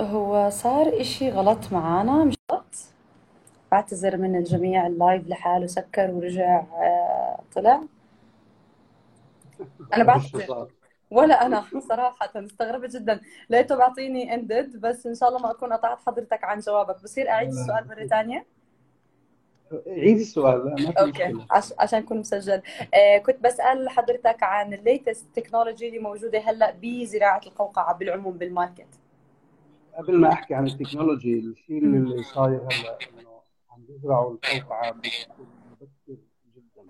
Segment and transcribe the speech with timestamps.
[0.00, 2.64] هو صار إشي غلط معانا مش غلط؟
[3.72, 7.80] بعتذر من الجميع اللايف لحاله سكر ورجع آه، طلع.
[9.94, 10.46] أنا بعتذر.
[10.46, 10.68] صار.
[11.10, 13.20] ولا أنا صراحة مستغربة جدا.
[13.50, 17.02] لقيته بعطيني ended بس إن شاء الله ما أكون قطعت حضرتك عن جوابك.
[17.02, 18.46] بصير أعيد السؤال مرة ثانية؟
[19.86, 21.10] عيد السؤال ما في okay.
[21.10, 21.72] مشكله عش...
[21.78, 22.62] عشان يكون مسجل.
[22.94, 28.50] آه كنت بسأل حضرتك عن ال latest technology اللي موجودة هلأ بزراعة القوقعة بالعموم بال
[28.50, 28.86] market
[30.00, 33.40] قبل ما أحكي عن التكنولوجي الشيء اللي صاير هلا إنه
[33.70, 35.32] عم يزرعوا القوقعه بشكل
[35.70, 36.20] مبكر
[36.56, 36.84] جدا.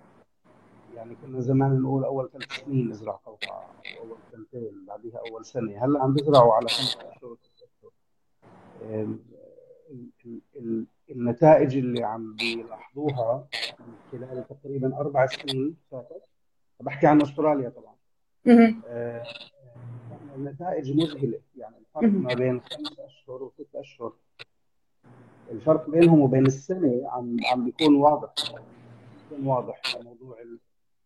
[0.94, 5.84] يعني كنا زمان نقول أول ثلاث سنين نزرع قوقعه أول سنتين بعدها أول سنة.
[5.84, 7.36] هلا عم بيزرعوا على خمس اشهر
[11.10, 16.22] النتائج اللي عم بيلاحظوها من خلال تقريبا أربع سنين فاتت
[16.80, 17.94] بحكي عن أستراليا طبعا.
[20.40, 21.40] النتائج مذهلة.
[21.56, 22.04] يعني الفرق.
[22.10, 24.12] ما بين خمس أشهر وست أشهر.
[25.50, 28.34] الفرق بينهم وبين السنة عم عم بيكون واضح.
[29.30, 30.36] بيكون واضح موضوع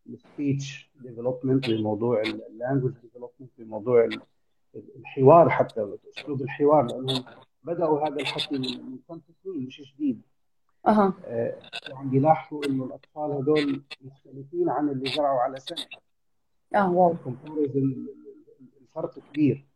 [0.06, 4.20] ال speech development بموضوع ال language development بموضوع ال-
[4.96, 6.86] الحوار حتى أسلوب الحوار.
[6.86, 7.24] لأنهم
[7.64, 10.20] بدأوا هذا الحكي من خمس سنين مش جديد.
[10.86, 11.12] أها.
[11.24, 11.58] آه،
[11.92, 15.86] وعم بيلاحظوا إنه الأطفال هدول مختلفين عن اللي زرعوا على سنة.
[16.74, 17.14] آه wow.
[18.96, 19.66] الفرق كبير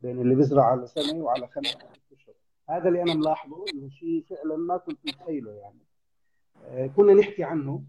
[0.00, 2.34] بين اللي بيزرع على سنة وعلى خمس ست أشهر.
[2.70, 5.86] هذا اللي أنا ملاحظه إنه شيء فعلا ما كنت متخيله يعني.
[6.64, 7.84] آه، كنا نحكي عنه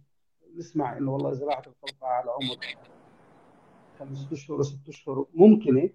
[0.56, 2.58] نسمع إنه والله زراعه القوقعه على عمر
[4.00, 5.90] خمس أشهر وست أشهر ممكنة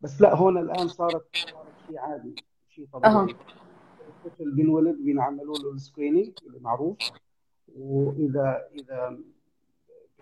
[0.00, 2.34] بس لا هون الآن صارت صارت شيء عادي
[2.68, 3.36] شيء طبيعي.
[4.08, 6.98] الطفل بينولد بينعملوا له ال screening اللي معروف.
[7.76, 9.18] واذا إذا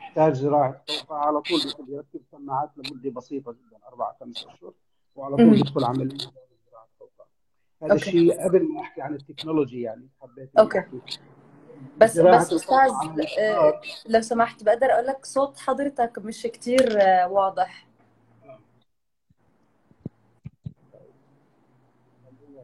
[0.05, 4.73] يحتاج زراعة قوقعه على طول بيكون يركب سماعات لمدة بسيطة جدا أربع خمس أشهر
[5.17, 5.51] وعلى طول.
[5.51, 7.27] بيدخل عملية زراعة قوقعه
[7.83, 10.85] هذا الشيء قبل ما أحكي عن ال technology يعني حبيت okay.
[11.99, 12.91] بس بس أستاذ
[13.39, 17.87] آه، لو سمحت بقدر أقول لك صوت حضرتك مش كتير آه، واضح.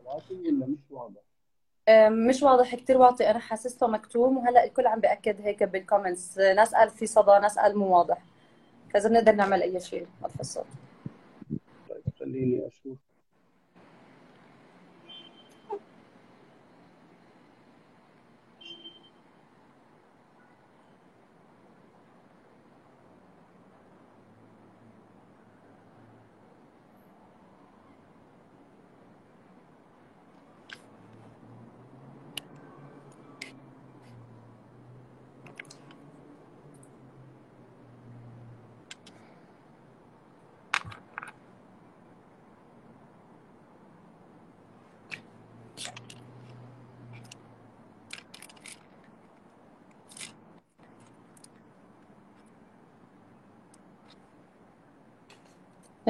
[0.04, 1.20] واطي ولا مش واضح؟
[2.08, 6.90] مش واضح كتير واطي أنا حاسسه مكتوم وهلأ الكل عم بأكد هيك بالكومنتس ناس قال
[6.90, 8.18] في صدى ناس قال مو واضح.
[8.92, 10.66] كذا بنقدر نعمل أي شيء نطفي الصوت
[11.88, 12.98] طيب خليني أشوف.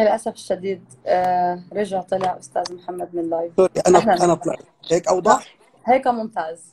[0.02, 4.58] للأسف الشديد آه، رجع طلع أستاذ محمد من live sorry أنا أنا طلعت.
[4.90, 5.56] هيك أوضح؟
[5.86, 6.64] هيك ممتاز.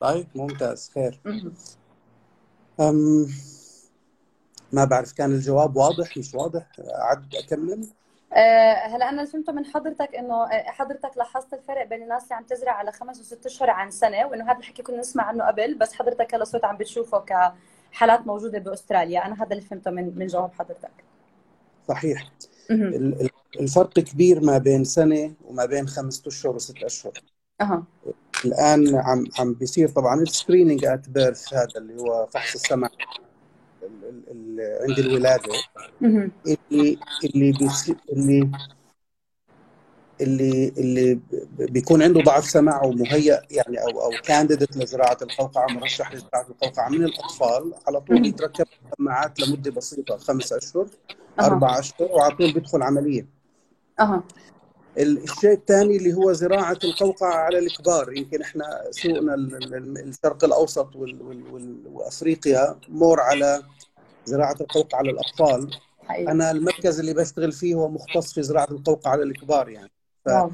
[0.00, 1.20] طيب ممتاز خير.
[2.80, 3.26] أم
[4.72, 7.88] ما بعرف كان الجواب واضح مش واضح؟ أعد أكمل.
[8.32, 12.34] آه، هلا أنا اللي فهمته من حضرتك إنه آه، حضرتك لاحظت الفرق بين الناس اللي
[12.34, 15.74] عم تزرع على خمس وست اشهر عن سنة وإنه هذا الحكي كنا نسمع عنه قبل
[15.74, 19.26] بس حضرتك هلا صرت عم بتشوفه كحالات موجودة بأستراليا.
[19.26, 21.13] أنا هذا اللي فهمته من من جواب حضرتك.
[21.88, 22.32] صحيح.
[23.60, 27.12] الفرق كبير ما بين سنة وما بين خمسة أشهر وست أشهر.
[27.60, 27.84] أها.
[28.44, 32.88] الآن عم عم بيصير طبعا ال screening at birth هذا اللي هو فحص السمع
[33.82, 35.52] ال- ال- ال- عند الولادة.
[36.02, 38.50] اللي اللي بيصير اللي
[40.20, 41.20] اللي اللي
[41.58, 47.04] بيكون عنده ضعف سمع ومهيأ يعني أو أو candidate لزراعة القوقعة مرشح لزراعة القوقعة من
[47.04, 48.22] الأطفال على طول مهم.
[48.22, 48.66] بيتركب
[48.98, 50.88] سماعات لمدة بسيطة خمس أشهر.
[51.40, 53.26] أربع أشهر وعلى طول بيدخل عملية.
[54.00, 54.22] أها.
[54.98, 60.44] ال- الشيء الثاني اللي هو زراعة القوقعة على الكبار يمكن إحنا سوقنا ال- ال- الشرق
[60.44, 63.62] الأوسط وال- وال- وال- وأفريقيا مور على
[64.24, 65.70] زراعة القوقعة على الأطفال.
[66.08, 66.32] حقيقي.
[66.32, 69.90] أنا المركز اللي بشتغل فيه هو مختص في زراعة القوقعة على الكبار يعني.
[70.24, 70.50] ف واو.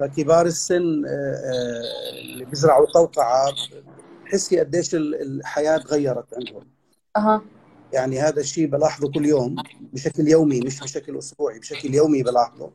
[0.00, 3.52] فكبار السن آه، آه، اللي بيزرعوا القوقعة
[4.24, 6.62] بحسي قديش ال- الحياة تغيرت عندهم.
[7.16, 7.42] أها.
[7.92, 9.56] يعني هذا الشيء بلاحظه كل يوم
[9.92, 12.70] بشكل يومي مش بشكل أسبوعي بشكل يومي بلاحظه.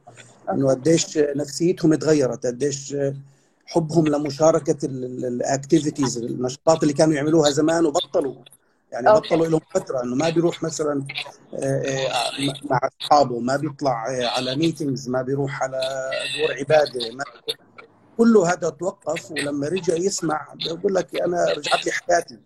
[0.50, 2.95] okay قديش نفسيتهم تغيرت قديش
[3.65, 8.36] حبهم لمشاركة ال activities النشاطات اللي كانوا يعملوها زمان وبطلوا.
[8.92, 9.28] يعني okay.
[9.27, 10.04] بطلوا لهم فترة.
[10.04, 11.06] إنه ما بيروح مثلا
[11.54, 13.92] آه، آه، مع أصحابه ما بيطلع
[14.36, 15.81] على meetings ما بيروح على
[16.38, 17.24] دور عبادة ما
[18.18, 22.39] كله هذا توقف ولما رجع يسمع بقول لك أنا رجعت لي حياتي.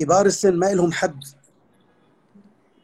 [0.00, 1.24] كبار السن ما لهم حد.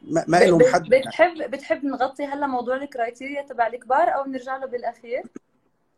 [0.03, 0.89] ما, ما لهم حد.
[0.89, 5.23] بتحب بتحب نغطي هلا موضوع الكرايتيريا تبع الكبار أو نرجع له بالأخير؟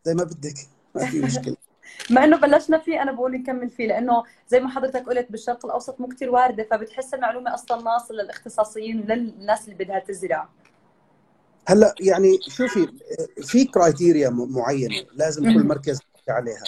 [0.04, 0.54] زي ما بدك.
[0.94, 1.56] ما في مشكلة.
[2.10, 6.00] ما إنه بلشنا فيه أنا بقول نكمل فيه لأنه زي ما حضرتك قلت بالشرق الأوسط
[6.00, 10.48] مو كثير واردة فبتحس المعلومة أصلا ناصل للإختصاصيين وللناس اللي بدها تزرع.
[11.68, 12.88] هلا يعني شوفي
[13.42, 15.66] في criteria معينة لازم كل.
[15.66, 16.62] مركز عليها.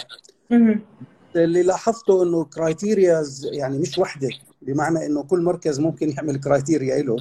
[1.35, 4.29] اللي لاحظته إنه criterias يعني مش وحدة
[4.61, 7.17] بمعنى إنه كل مركز ممكن يعمل criteria له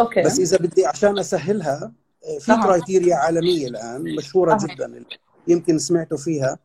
[0.00, 1.92] okay بس إذا بدي عشان أسهلها
[2.40, 2.62] في أها.
[2.62, 4.58] criteria عالمية الآن مشهورة أها.
[4.66, 5.04] جدا
[5.48, 6.58] يمكن سمعتوا فيها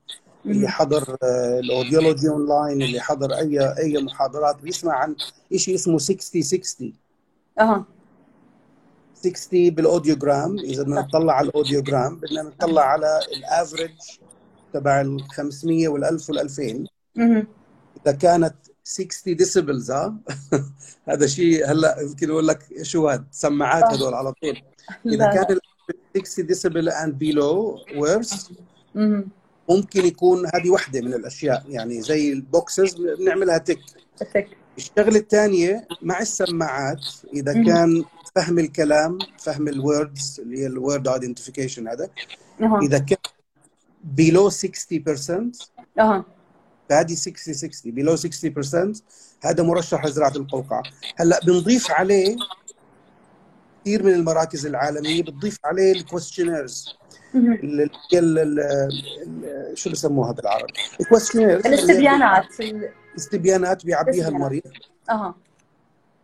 [0.45, 0.67] اللي.
[0.67, 5.15] حضر ال audiology online اللي حضر أي أي محاضرات بيسمع عن
[5.55, 6.93] شيء اسمه 60 60
[7.59, 7.85] أها
[9.23, 13.91] 60 بال audiogram إذا بدنا نطلع على ال audiogram بدنا نطلع على ال average
[14.79, 16.85] تبع ال 500 وال 1000 وال 2000
[17.15, 17.47] مهم.
[18.05, 20.15] إذا كانت 60 decibels ها
[21.09, 23.83] هذا شيء هلا يمكن أقول لك شو هاد سماعات.
[23.83, 24.61] هدول على طول
[25.05, 25.33] إذا.
[25.33, 25.57] كان
[26.15, 28.51] ال 60 decibel and below worse
[28.95, 29.29] مهم.
[29.69, 33.79] ممكن يكون هذه وحدة من الأشياء يعني زي ال boxes بنعملها tick
[34.77, 37.53] الشغلة الثانية مع السماعات إذا.
[37.53, 38.03] كان
[38.35, 42.09] فهم الكلام فهم ال words اللي هي ال word identification هذا
[42.83, 43.17] إذا كان
[44.15, 45.67] below 60%
[45.99, 46.25] أها.
[46.89, 48.19] فهذه 60 60 below
[48.95, 49.01] 60%
[49.41, 50.83] هذا مرشح لزراعة القوقعة.
[51.17, 52.35] هلأ بنضيف عليه
[53.81, 56.85] كثير من المراكز العالمية بتضيف عليه ال questionnaires
[59.73, 62.59] شو بسموها بالعربي؟ ال questionnaires الاستبيانات.
[62.59, 64.27] ال- استبيانات بيعبيها.
[64.27, 64.61] المريض.
[65.09, 65.35] أها.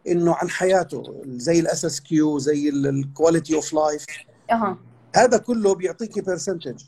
[0.07, 4.05] إنه عن حياته زي ال SSQ زي ال quality of life
[4.51, 4.77] أها.
[5.15, 6.83] هذا كله بيعطيكي percentage.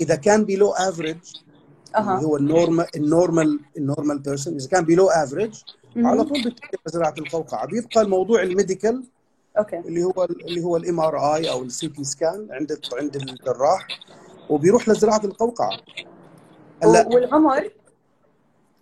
[0.00, 1.16] اذا كان below average
[1.98, 5.54] اللي هو ال normal ال normal ال normal person إذا كان below average
[5.96, 6.28] على مهم.
[6.28, 9.04] طول بتتجه لزراعه القوقعه بيبقى الموضوع ال medical
[9.58, 13.88] okay اللي هو اللي هو ال MRI أو ال CT scan عند عند الجراح
[14.50, 15.80] وبيروح لزراعة القوقعة.
[16.82, 17.70] هلا والعمر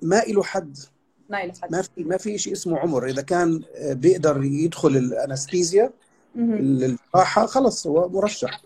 [0.02, 0.78] ما له حد.
[1.30, 1.72] ما له حد.
[1.72, 3.06] ما في ما في شيء اسمه عمر.
[3.06, 5.90] إذا كان آه، بيقدر يدخل ال anesthesia.
[6.36, 8.62] الجراحه خلص هو مرشح.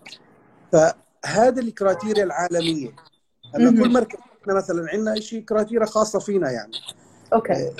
[1.27, 2.93] فهذا ال criteria العالمية.
[3.55, 3.83] مهم.
[3.83, 6.73] كل مركز إحنا مثلا عندنا شيء criteria خاصة فينا يعني.
[7.33, 7.73] okay.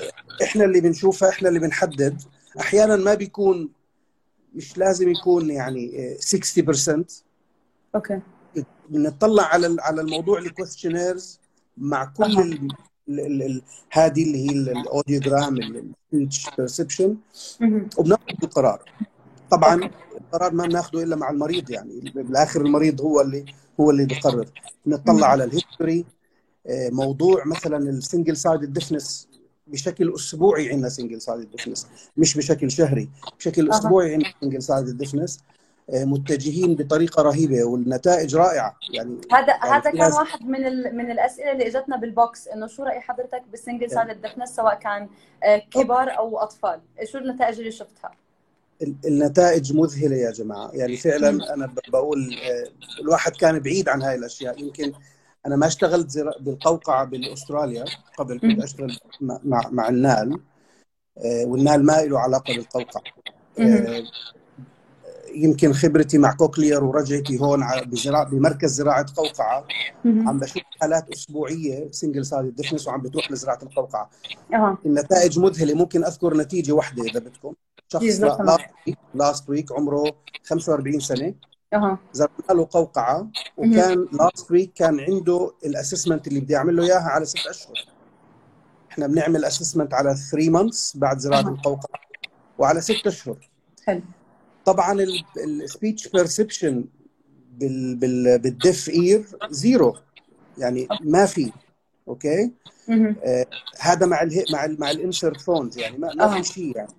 [0.43, 2.21] إحنا اللي بنشوفها إحنا اللي بنحدد.
[2.59, 3.69] أحيانا ما بيكون
[4.55, 7.23] مش لازم يكون يعني آه، 60%
[7.95, 8.19] okay.
[8.89, 11.39] بنطلع على على الموضوع ال questionnaires
[11.77, 12.23] مع كل.
[12.39, 12.71] ال
[13.09, 13.61] ال ال ال
[13.91, 17.17] هذه اللي هي ال audiogram ال speech perception.
[17.97, 18.91] وبناخذ القرار.
[19.51, 19.89] طبعا.
[20.21, 21.99] القرار ما بناخذه إلا مع المريض يعني.
[22.15, 23.45] بالآخر المريض هو اللي
[23.79, 24.45] هو اللي بيقرر
[24.85, 25.27] نطلع.
[25.27, 26.05] على ال history
[26.67, 29.27] آه، موضوع مثلا ال single sided deafness
[29.67, 33.09] بشكل أسبوعي عندنا single sided deafness مش بشكل شهري
[33.39, 33.71] بشكل.
[33.71, 35.39] أسبوعي عندنا single sided deafness.
[35.93, 38.75] متجهين بطريقة رهيبة والنتائج رائعة.
[38.93, 40.97] يعني هذا يعني هذا كان واحد من ال...
[40.97, 44.75] من الأسئلة اللي إجتنا بال box إنه شو رأي حضرتك بال single sided deafness سواء
[44.75, 45.09] كان
[45.43, 48.11] آه، كبار أو أطفال؟ شو النتائج اللي شفتها؟
[48.81, 50.97] النتائج مذهلة يا جماعة يعني مم.
[50.97, 54.91] فعلا أنا بقول آه، الواحد كان بعيد عن هاي الأشياء يمكن
[55.45, 57.85] أنا ما اشتغلت بالقوقعة باستراليا
[58.17, 58.63] قبل كنت.
[58.63, 60.39] اشتغل مع مع, ال NAL
[61.17, 63.03] آه، وال NAL ما له علاقة بالقوقعة
[65.35, 69.67] يمكن خبرتي مع Cochlear ورجعتي هون بزراعة بمركز زراعة قوقعة.
[70.05, 74.09] عم بشوف حالات أسبوعية single sided deafness وعم بتروح لزراعة القوقعة.
[74.85, 75.73] النتائج مذهلة.
[75.73, 77.53] ممكن أذكر نتيجة واحدة إذا بدكم.
[77.87, 78.21] شخص
[79.13, 80.15] last week عمره
[80.45, 81.33] 45 سنة.
[81.73, 81.97] أها.
[82.13, 83.27] زرعنا له قوقعة.
[83.57, 87.85] وكان last week كان عنده ال assessment اللي بدي أعمل له إياها على ست أشهر.
[88.91, 91.99] إحنا بنعمل assessment على 3 months بعد زراعة القوقعة
[92.57, 93.49] وعلى ست أشهر.
[93.85, 94.01] حلو.
[94.67, 95.05] طبعا
[95.37, 96.85] ال speech perception
[97.51, 99.95] بال بال بال deaf ear zero
[100.57, 101.51] يعني ما في.
[102.07, 102.51] okay.
[102.89, 103.45] آه
[103.79, 106.93] هذا مع ال مع ال مع ال insert phones يعني ما, ما في شيء يعني.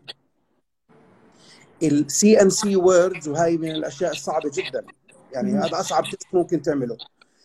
[1.83, 4.85] ال CNC words وهي من الأشياء الصعبة جدا.
[5.33, 5.59] يعني.
[5.59, 6.97] هذا أصعب test ممكن تعمله.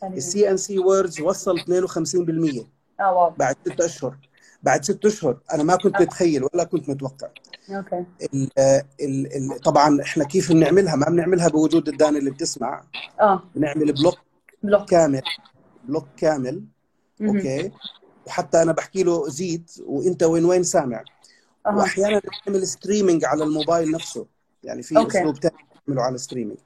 [0.04, 2.66] ال CNC words وصل 52%
[3.00, 3.30] آه wow.
[3.30, 4.18] بعد ست أشهر.
[4.64, 6.02] بعد ست أشهر أنا ما كنت آه.
[6.02, 7.28] متخيل ولا كنت متوقع.
[7.70, 8.06] okay.
[8.34, 8.50] ال
[9.02, 12.84] ال ال طبعا إحنا كيف بنعملها؟ ما بنعملها بوجود الدانه اللي بتسمع.
[13.22, 13.44] آه.
[13.56, 14.16] بنعمل block
[14.64, 14.90] block.
[14.90, 15.22] كامل.
[15.84, 16.64] block كامل.
[17.20, 17.36] مهم.
[17.36, 17.72] okay.
[18.28, 21.04] وحتى أنا بحكي له زيد وإنت وين وين سامع.
[21.68, 21.76] أها.
[21.76, 24.26] واحيانا بنعمل streaming على الموبايل نفسه.
[24.64, 25.20] يعني في okay.
[25.20, 25.56] أسلوب ثاني
[25.88, 26.58] بنعمله على ال streaming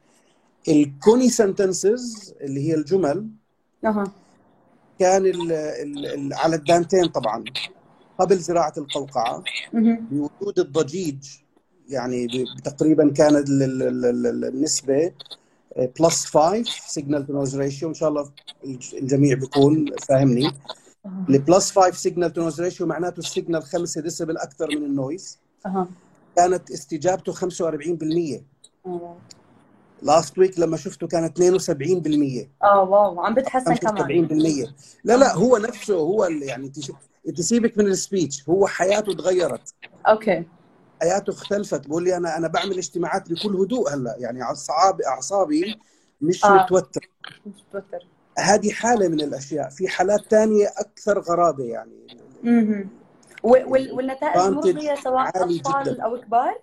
[0.67, 3.27] ال CUNY sentences اللي هي الجمل
[3.85, 4.11] أها.
[4.99, 7.43] كان ال ال ال على الدانتين طبعا.
[8.19, 9.43] قبل زراعة القوقعة.
[9.73, 11.17] بوجود الضجيج
[11.89, 12.27] يعني
[12.63, 15.11] تقريبا كانت ال- ال- ال- ال- النسبة
[15.99, 18.29] plus 5 signal to noise ratio إن شاء الله
[18.93, 20.51] الجميع بيكون فاهمني.
[21.29, 24.94] ال plus 5 signal to noise ratio معناته ال signal 5 ديسبل أكثر من ال
[24.94, 25.37] noise
[26.35, 28.41] كانت استجابته 45%
[28.85, 29.15] آه.
[30.01, 33.19] last week لما شفته كانت 72% آه wow.
[33.21, 34.27] عم بتحسن كمان.
[34.67, 36.69] 75% لا لا هو نفسه هو اللي يعني
[37.27, 39.73] تش- تسيبك من ال speech هو حياته تغيرت
[40.07, 40.43] okay.
[41.01, 41.87] حياته اختلفت.
[41.87, 44.15] بقول لي أنا أنا بعمل اجتماعات بكل هدوء هلأ.
[44.19, 45.79] يعني أعصابي أعصابي
[46.21, 46.63] مش آه.
[46.63, 47.09] متوتر.
[47.45, 48.07] مش توتر
[48.39, 49.69] هذه حالة من الأشياء.
[49.69, 52.07] في حالات ثانية أكثر غرابة يعني.
[53.43, 56.03] و- وال- والنتائج مرضية سواء اطفال جداً.
[56.03, 56.61] أو كبار؟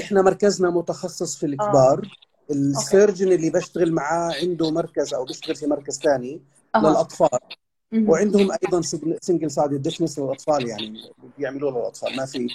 [0.00, 2.08] إحنا مركزنا متخصص في الكبار.
[2.50, 6.40] ال surgeon اللي بشتغل معاه عنده مركز أو بيشتغل في مركز ثاني
[6.74, 6.80] أها.
[6.80, 7.28] للأطفال.
[7.94, 8.80] وعندهم أيضا
[9.20, 12.16] single sided deafness للأطفال يعني بيعملوه للأطفال.
[12.16, 12.48] ما في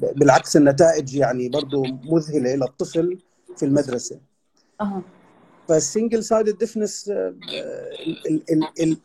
[0.00, 3.18] بالعكس النتائج يعني برضه مذهلة للطفل
[3.56, 4.20] في المدرسة.
[4.80, 5.02] أها.
[5.68, 7.12] فال single sided deafness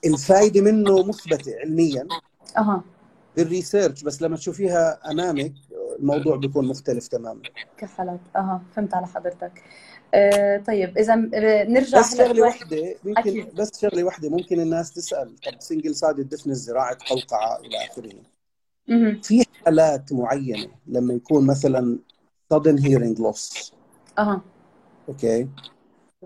[0.05, 2.07] الفائده منه مثبتة علميا.
[2.57, 2.83] أها.
[3.35, 5.53] بال research بس لما تشوفيها أمامك
[5.99, 7.41] الموضوع بيكون مختلف تماما.
[7.77, 8.61] كحالات أها.
[8.75, 9.63] فهمت على حضرتك.
[10.13, 13.55] آه طيب إذا آه، نرجع بس شغلة واحدة ممكن أكيد.
[13.55, 18.13] بس شغلة واحدة ممكن الناس تسأل طب single sided deafness زراعة قوقعة إلى آخره.
[19.23, 21.97] في حالات معينة لما يكون مثلا
[22.53, 23.71] sudden hearing loss.
[24.19, 24.41] أها.
[25.09, 25.47] okay؟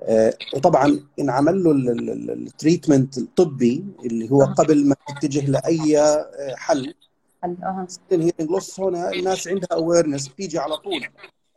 [0.03, 4.45] آه وطبعا انعمل له ال- ال- ال- ال treatment الطبي اللي هو آه.
[4.53, 6.93] قبل ما تتجه لأي آه، حل.
[7.43, 7.87] حل أها.
[7.89, 11.07] sudden hearing loss هنا الناس عندها awareness بتيجي على طول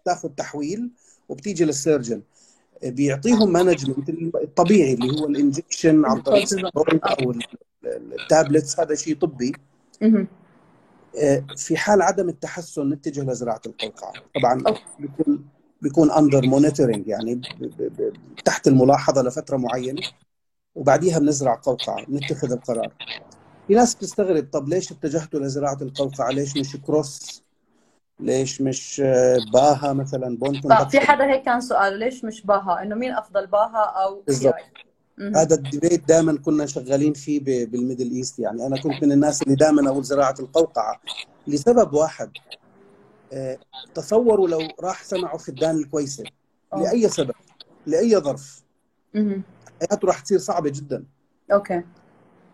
[0.05, 0.91] تاخذ تحويل.
[1.29, 2.23] وبتيجي لل surgeon
[2.85, 6.43] بيعطيهم management الطبيعي اللي هو ال injection عن طريق.
[7.23, 7.43] أو ال-
[7.85, 9.53] ال- ال tablets هذا شيء طبي.
[11.19, 14.63] آه، في حال عدم التحسن نتجه لزراعه القوقعه طبعا.
[14.99, 15.45] بيكون
[15.83, 17.41] بيكون under monitoring يعني
[18.45, 20.03] تحت الملاحظة لفترة معينة
[20.75, 22.93] وبعديها بنزرع قوقعه بنتخذ القرار
[23.69, 27.43] في ناس بتستغرب طب ليش اتجهتوا لزراعة القوقعه ليش مش CROS
[28.21, 32.83] ليش مش آه، BAHA مثلا؟ bone طب في حدا هيك كان سؤال ليش مش BAHA؟
[32.83, 34.55] إنه مين أفضل BAHA أو بالضبط.
[35.37, 38.39] هذا ال debate دائما كنا شغالين فيه بال Middle East.
[38.39, 41.01] يعني أنا كنت من الناس اللي دائما أقول زراعة القوقعة.
[41.47, 42.31] لسبب واحد
[43.33, 43.59] آه،
[43.95, 46.25] تصوروا لو راح سمعوا الدان الكويسة.
[46.77, 47.35] لأي سبب؟
[47.87, 48.63] لأي ظرف.
[49.81, 51.05] حياته راح تصير صعبة جدا.
[51.53, 51.83] okay.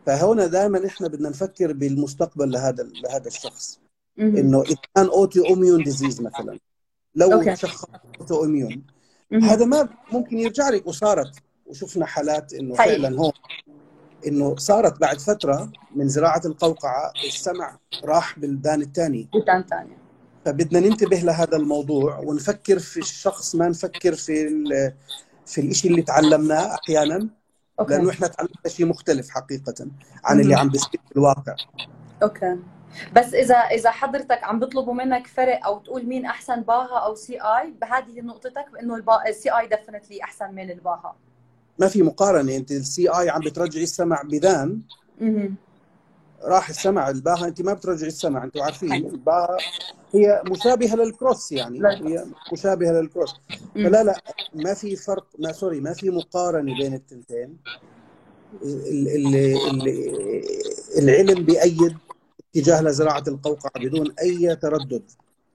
[0.07, 3.80] فهنا دائما إحنا بدنا نفكر بالمستقبل لهذا لهذا الشخص.
[4.21, 6.59] إنه اذا كان autoimmune disease مثلا.
[7.15, 7.57] لو okay.
[7.57, 7.85] شخص
[8.21, 8.83] autoimmune
[9.31, 9.45] مهم.
[9.45, 11.33] هذا ما ممكن يرجع لك وصارت.
[11.67, 12.75] وشفنا حالات إنه.
[12.75, 13.33] فعلا هون.
[14.27, 19.97] إنه صارت بعد فترة من زراعة القوقعة السمع راح بالدان الثانية بالدان الثانية
[20.45, 24.95] فبدنا ننتبه لهذا الموضوع ونفكر في الشخص ما نفكر في ال-
[25.47, 27.29] في الشيء اللي تعلمناه أحيانا
[27.81, 27.93] okay.
[27.95, 29.87] لأنه إحنا تعلمنا شيء مختلف حقيقه
[30.25, 30.55] عن اللي.
[30.55, 31.57] عم بيصير في الواقع.
[32.23, 32.57] okay.
[33.17, 37.75] بس اذا إذا حضرتك عم بيطلبوا منك فرق أو تقول مين أحسن BAHA أو CI
[37.81, 41.17] بهذه نقطتك بانه ال CI definitely أحسن من ال BAHA.
[41.79, 42.57] ما في مقارنة.
[42.57, 44.81] أنت ال CI عم بترجعي السمع بدان.
[46.43, 47.47] راح السمع ال BAHA.
[47.47, 48.45] أنت ما بترجعي السمع.
[48.45, 49.57] أنتم عارفين ال BAHA
[50.15, 51.79] هي مشابهة لل CROS يعني.
[51.79, 52.13] لل CROS.
[52.13, 53.35] هي مشابهة لل CROS.
[53.75, 54.21] فلا لا.
[54.55, 55.27] ما في فرق.
[55.39, 57.57] ما sorry ما في مقارنة بين التنتين.
[58.63, 59.37] ال- ال-
[59.71, 60.43] ال-
[60.99, 61.97] العلم بيأيد
[62.57, 65.03] اتجاه لزراعة القوقعة بدون أي تردد.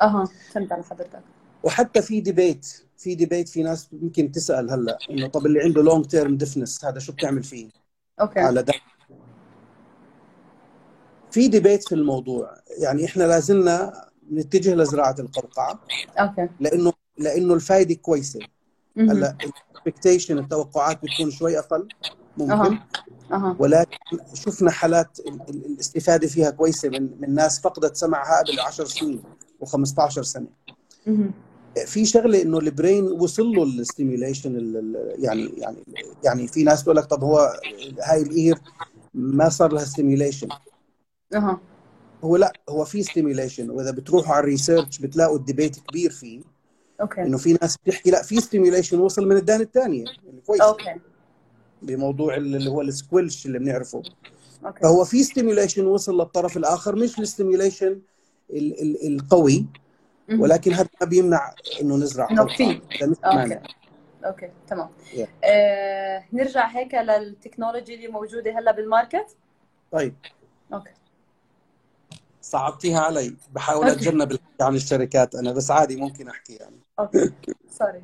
[0.02, 1.22] أها فهمت على حضرتك.
[1.64, 6.06] وحتى في debate في debate في ناس يمكن تسأل هلأ إنه طب اللي عنده long
[6.06, 7.70] term deafness هذا شو بتعمل فيه؟
[8.22, 8.40] okay.
[8.40, 8.74] على ده.
[11.32, 15.80] في debate في الموضوع يعني إحنا لازلنا نتجه لزراعة القوقعة.
[16.20, 16.50] okay.
[16.60, 18.40] لأنه لأنه الفائده كويسة.
[18.98, 21.88] هلأ ال expectation التوقعات بتكون شوي أقل.
[22.38, 22.78] ممكن.
[23.60, 23.98] ولكن
[24.34, 29.24] شفنا حالات ال- ال- الاستفادة فيها كويسة من من ناس فقدت سمعها قبل 10 سنين
[29.66, 30.48] و15 سنة.
[31.86, 34.56] في شغلة إنه ال brain وصل له ال stimulation
[35.18, 35.78] يعني يعني
[36.24, 37.60] يعني في ناس تقول لك طب هو
[38.04, 38.58] هاي ال ear
[39.14, 40.48] ما صار لها stimulation
[41.36, 41.60] أها.
[42.24, 46.42] هو لا هو في stimulation وإذا بتروحوا على ال research بتلاقوا ال debate كبير فيه.
[47.02, 47.22] okay.
[47.22, 50.62] إنه في ناس بتحكي لا في stimulation وصل من الدان الثانية يعني كويس.
[50.62, 50.96] okay.
[51.82, 54.04] بموضوع اللي هو ال squelch اللي بنعرفه.
[54.66, 54.82] okay.
[54.82, 58.02] فهو في stimulation وصل للطرف الآخر مش ال stimulation
[59.08, 59.66] القوي
[60.30, 60.42] مهم.
[60.42, 62.58] ولكن هذا ما بيمنع إنه نزرع قوقعة.
[62.58, 62.82] في.
[63.26, 63.60] أوكي.
[64.26, 64.90] أوكي تمام.
[65.14, 65.28] Yeah.
[65.44, 69.38] آه نرجع هيك لل technology اللي موجودة هلا بال market؟
[69.92, 70.16] طيب.
[70.74, 70.92] okay.
[72.42, 73.36] صعبتيها علي.
[73.54, 74.00] بحاول okay.
[74.00, 76.80] أتجنب الحكي عن الشركات أنا بس عادي ممكن أحكي يعني.
[77.00, 77.32] okay.
[77.80, 78.04] sorry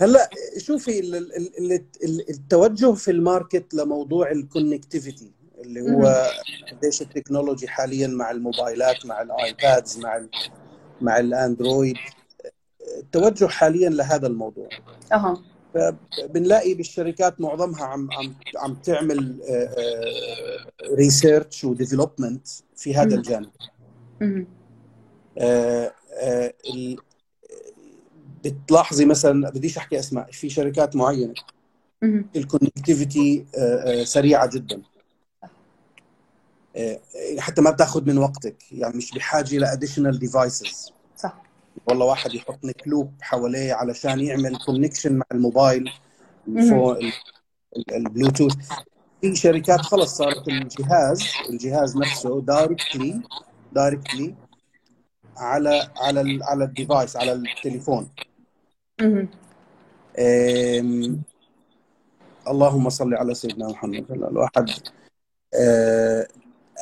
[0.00, 1.72] هلا شوفي ال- ال- ال-
[2.04, 6.26] ال- التوجه في ال market لموضوع ال connectivity اللي هو
[6.72, 10.30] قديش ال technology حاليا مع الموبايلات مع ال iPads مع ال
[11.00, 11.96] مع ال Android
[12.98, 14.68] التوجه حاليا لهذا الموضوع.
[15.12, 15.42] أها.
[16.28, 19.36] بنلاقي بالشركات معظمها عم عم عم تعمل
[20.90, 23.14] research و development في هذا.
[23.16, 23.50] الجانب
[24.20, 24.46] مهم.
[25.38, 26.96] آه، آه، ال-
[28.44, 31.34] بتلاحظي مثلا بديش أحكي أسماء في شركات معينة.
[32.36, 33.46] ال connectivity
[34.04, 34.82] سريعة جدا.
[36.76, 37.00] آه،
[37.38, 38.72] حتى ما بتاخذ من وقتك.
[38.72, 41.42] يعني مش بحاجة ل additional devices صح.
[41.86, 45.90] والله واحد يحط لك loop حواليه علشان يعمل connection مع الموبايل
[47.92, 48.56] البلوتوث.
[49.20, 53.22] في شركات خلص صارت الجهاز الجهاز نفسه directly
[53.72, 54.34] directly
[55.36, 58.08] على على على ال device على التليفون.
[62.48, 64.10] اللهم صل على سيدنا محمد.
[64.10, 64.70] الواحد
[65.54, 66.28] أه،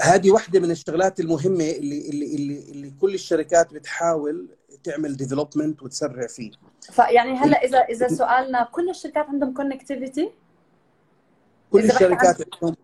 [0.01, 4.49] هذه واحدة من الشغلات المهمة اللي اللي اللي, اللي كل الشركات بتحاول
[4.85, 6.51] تعمل development وتسرع فيه.
[6.81, 10.31] فيعني هلا إذا إذا سؤالنا كل الشركات عندهم connectivity
[11.71, 12.77] كل إذا الشركات عندهم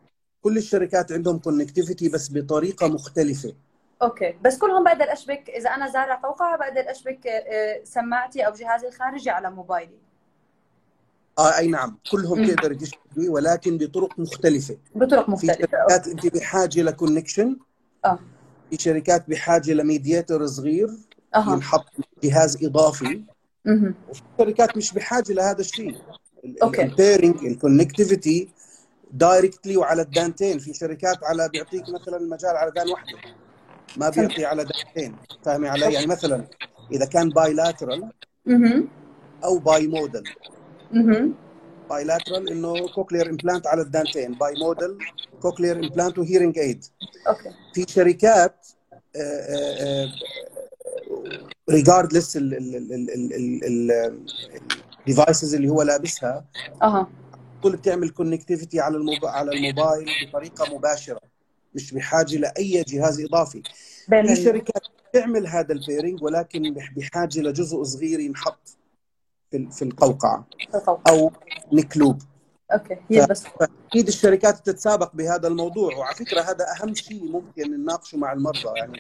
[0.43, 3.55] كل الشركات عندهم connectivity بس بطريقة مختلفة.
[4.02, 4.35] okay.
[4.42, 9.30] بس كلهم بقدر أشبك إذا أنا زارع قوقعه بقدر أشبك آه، سماعتي أو جهازي الخارجي
[9.30, 9.98] على موبايلي.
[11.38, 11.98] آه أي نعم.
[12.10, 12.46] كلهم.
[12.46, 14.76] تقدر تشتري ولكن بطرق مختلفة.
[14.94, 17.56] بطرق في مختلفة شركات أنت بحاجة ل connection
[18.04, 18.18] آه.
[18.70, 20.90] في شركات بحاجة ل mediator صغير
[21.34, 21.54] أها.
[21.54, 21.86] ينحط
[22.22, 23.24] جهاز إضافي.
[23.64, 23.94] مهم.
[24.08, 25.96] وفي شركات مش بحاجة لهذا الشيء.
[26.62, 26.83] okay.
[26.83, 28.48] ال pairing ال connectivity
[29.11, 30.59] directly وعلى الدانتين.
[30.59, 33.18] في شركات على بيعطيك مثلا المجال على دان واحدة.
[33.97, 36.44] ما بيعطي على دانتين فاهمي علي؟ يعني مثلا
[36.92, 38.11] إذا كان bilateral.
[39.44, 40.24] أو bimodal
[40.92, 41.35] مهم.
[41.90, 44.35] bilateral إنه cochlear implant على الدانتين.
[44.35, 44.98] bimodal cochlear
[45.42, 46.85] implant و hearing aid
[47.29, 47.50] okay.
[47.75, 48.66] في شركات
[51.70, 52.38] regardless
[55.00, 56.44] ال devices اللي هو لابسها
[56.83, 57.09] أها.
[57.62, 59.25] كل بتعمل connectivity على الموب...
[59.25, 61.20] على الموبايل بطريقة مباشرة.
[61.74, 63.62] مش بحاجة لأي جهاز إضافي.
[64.10, 64.82] في شركات
[65.12, 68.76] تعمل هذا ال pairing ولكن بح- بحاجة لجزء صغير ينحط
[69.50, 71.02] في في القوقعة القوقعة.
[71.14, 71.32] أو
[71.72, 72.22] neckloop
[72.72, 73.44] okay هي بس.
[73.88, 78.78] أكيد الشركات تتسابق بهذا الموضوع وعلى فكرة هذا أهم شيء ممكن نناقشه مع المرضى.
[78.78, 78.98] يعني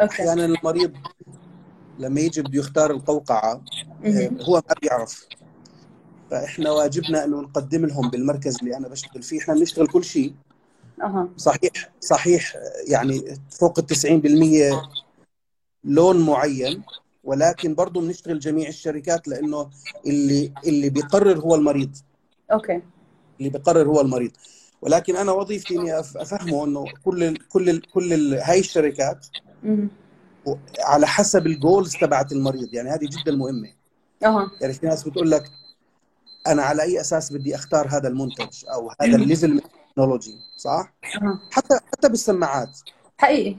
[0.00, 0.12] okay.
[0.12, 0.92] أحيانا المريض
[1.98, 3.64] لما يجي بده يختار القوقعة
[4.04, 4.38] مهم.
[4.40, 5.26] هو ما بيعرف.
[6.30, 9.38] فإحنا واجبنا إنه نقدم لهم بالمركز اللي أنا بشتغل فيه.
[9.40, 10.34] إحنا بنشتغل كل شيء.
[11.36, 12.56] صحيح صحيح
[12.88, 14.90] يعني فوق ال 90%
[15.84, 16.82] لون معين
[17.24, 19.70] ولكن برضه بنشتغل جميع الشركات لأنه
[20.06, 21.96] اللي اللي بيقرر هو المريض.
[22.52, 22.82] okay.
[23.38, 24.30] اللي بيقرر هو المريض.
[24.82, 29.26] ولكن أنا وظيفتي إني أفهمه إنه كل ال كل ال كل ال هاي الشركات.
[30.80, 33.68] على حسب ال goals تبعت المريض يعني هذه جدا مهمة.
[34.24, 34.50] أها.
[34.60, 35.50] يعني في ناس بتقول لك
[36.46, 39.60] أنا على أي أساس بدي أختار هذا المنتج أو هذا ال level من
[40.00, 42.80] ال technology صح؟ أها حتى حتى بالسماعات.
[43.18, 43.56] حقيقي.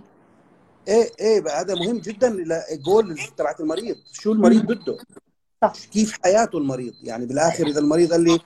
[0.88, 3.96] إيه إيه بقى هذا مهم جدا للجول تبعت المريض.
[4.12, 4.98] شو المريض بده؟
[5.62, 5.74] صح.
[5.92, 8.40] كيف حياته المريض؟ يعني بالآخر إذا المريض قال لي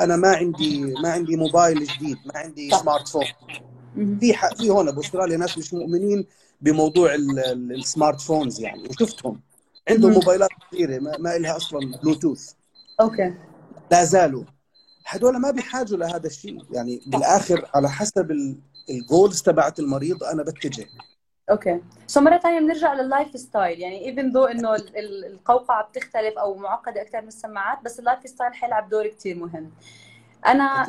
[0.00, 2.80] أنا ما عندي ما عندي موبايل جديد ما عندي صح.
[2.80, 3.24] smart phone.
[3.94, 6.26] في في هون باستراليا ناس مش مؤمنين
[6.60, 8.88] بموضوع ال- ال- ال smart phones يعني.
[8.88, 9.40] وشفتهم.
[9.90, 10.12] عندهم.
[10.12, 12.50] موبايلات صغيره ما, ما لها أصلا bluetooth
[13.00, 13.34] okay.
[13.90, 14.44] لا زالوا.
[15.08, 16.58] هدول ما بيحاجوا لهذا الشيء.
[16.70, 18.58] يعني بالآخر على حسب ال-
[18.90, 20.86] ال goals تبعت المريض أنا بتجه.
[21.50, 21.80] okay.
[22.06, 26.54] so مرة ثانية بنرجع لل lifestyle يعني even though إنه ال- ال- القوقعة بتختلف أو
[26.54, 29.70] معقدة أكثر من السماعات بس ال lifestyle حيلعب دور كثير مهم.
[30.46, 30.86] أنا.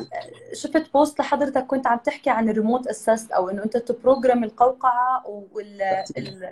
[0.52, 4.44] شفت post لحضرتك كنت عم تحكي عن ال remote assist أو إنه أنت ت program
[4.44, 5.82] القوقعة وال
[6.18, 6.50] ال...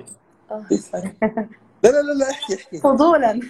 [1.84, 1.88] آه،.
[1.88, 3.40] لا لا لا لا احكي احكي فضولا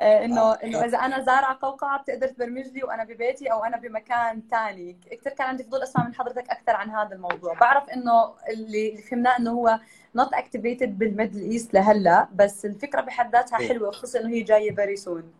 [0.00, 4.42] آه، إنه إنه إذا أنا زارعة قوقعة بتقدر تبرمج لي وأنا ببيتي أو أنا بمكان
[4.50, 8.96] ثاني كثير كان عندي فضول أسمع من حضرتك أكثر عن هذا الموضوع بعرف إنه اللي
[8.96, 9.78] فهمناه إنه هو
[10.14, 13.68] not activated بال Middle East لهلأ بس الفكرة بحد ذاتها إيه.
[13.68, 15.32] حلوة خصوصا إنه هي جاية very soon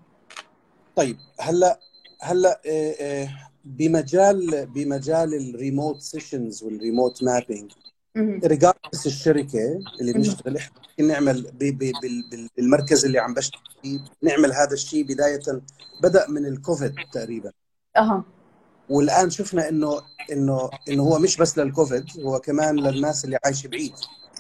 [0.97, 1.79] طيب هلأ
[2.21, 2.61] هلأ
[3.65, 7.73] بمجال بمجال ال remote sessions وال remote mapping.
[8.45, 10.13] regardless الشركة اللي.
[10.13, 14.73] بنشتغل إحنا ممكن نعمل ب- ب- بال- بال- بالمركز اللي عم بشتغل فيه نعمل هذا
[14.73, 15.41] الشيء بداية
[16.03, 17.53] بدأ من الكوفيد تقريبا.
[17.97, 18.25] أها.
[18.89, 20.01] والآن شفنا إنه
[20.33, 23.93] إنه إنه هو مش بس للكوفيد هو كمان للناس اللي عايشة بعيد.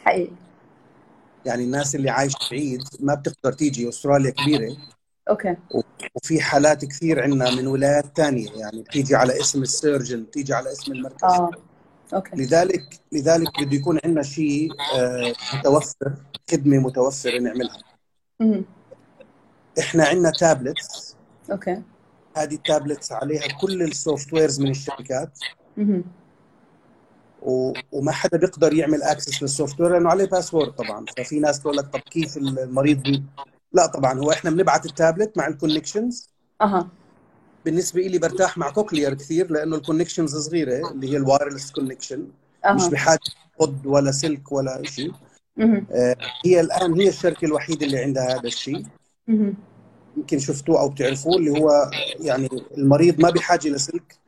[0.02, 0.32] حقيقي.
[1.46, 4.76] يعني الناس اللي عايشة بعيد ما بتقدر تيجي أستراليا كبيرة.
[5.30, 5.56] okay.
[6.14, 10.72] وفي حالات كثير عندنا من ولايات ثانية يعني بتيجي على اسم ال surgeon بتيجي على
[10.72, 11.24] اسم المركز.
[11.24, 11.50] آه.
[12.14, 12.36] okay.
[12.36, 16.14] لذلك لذلك بده يكون عندنا شيء آه، متوفر
[16.50, 17.78] خدمة متوفرة نعملها.
[18.40, 18.64] مهم.
[19.78, 21.16] إحنا عندنا tablets
[21.50, 21.82] okay.
[22.36, 25.38] هذه ال tablets عليها كل ال softwares من الشركات.
[27.42, 27.72] و...
[27.92, 31.04] وما حدا بيقدر يعمل access لل software لأنه عليه password طبعا.
[31.18, 33.22] ففي ناس تقول لك طب كيف المريض بي...
[33.72, 36.88] لا طبعا هو إحنا بنبعت التابلت مع ال connections أها.
[37.64, 42.28] بالنسبة لي برتاح مع كوكلير كثير لأنه ال connections صغيرة اللي هي ال wireless connection
[42.70, 43.20] مش بحاجة
[43.58, 45.12] قد ولا سلك ولا شيء
[45.56, 45.86] مهم.
[46.44, 48.82] هي الآن هي الشركة الوحيدة اللي عندها هذا الشيء.
[50.16, 52.48] يمكن شفتوه أو بتعرفوه اللي هو يعني
[52.78, 54.18] المريض ما بحاجة لسلك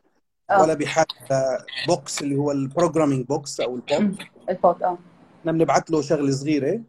[0.49, 1.07] آه ولا بحاجة
[1.87, 4.15] box اللي هو ال programming box أو ال pod مهم.
[4.49, 4.97] ال pod آه
[5.39, 6.81] إحنا بنبعث له شغلة صغيرة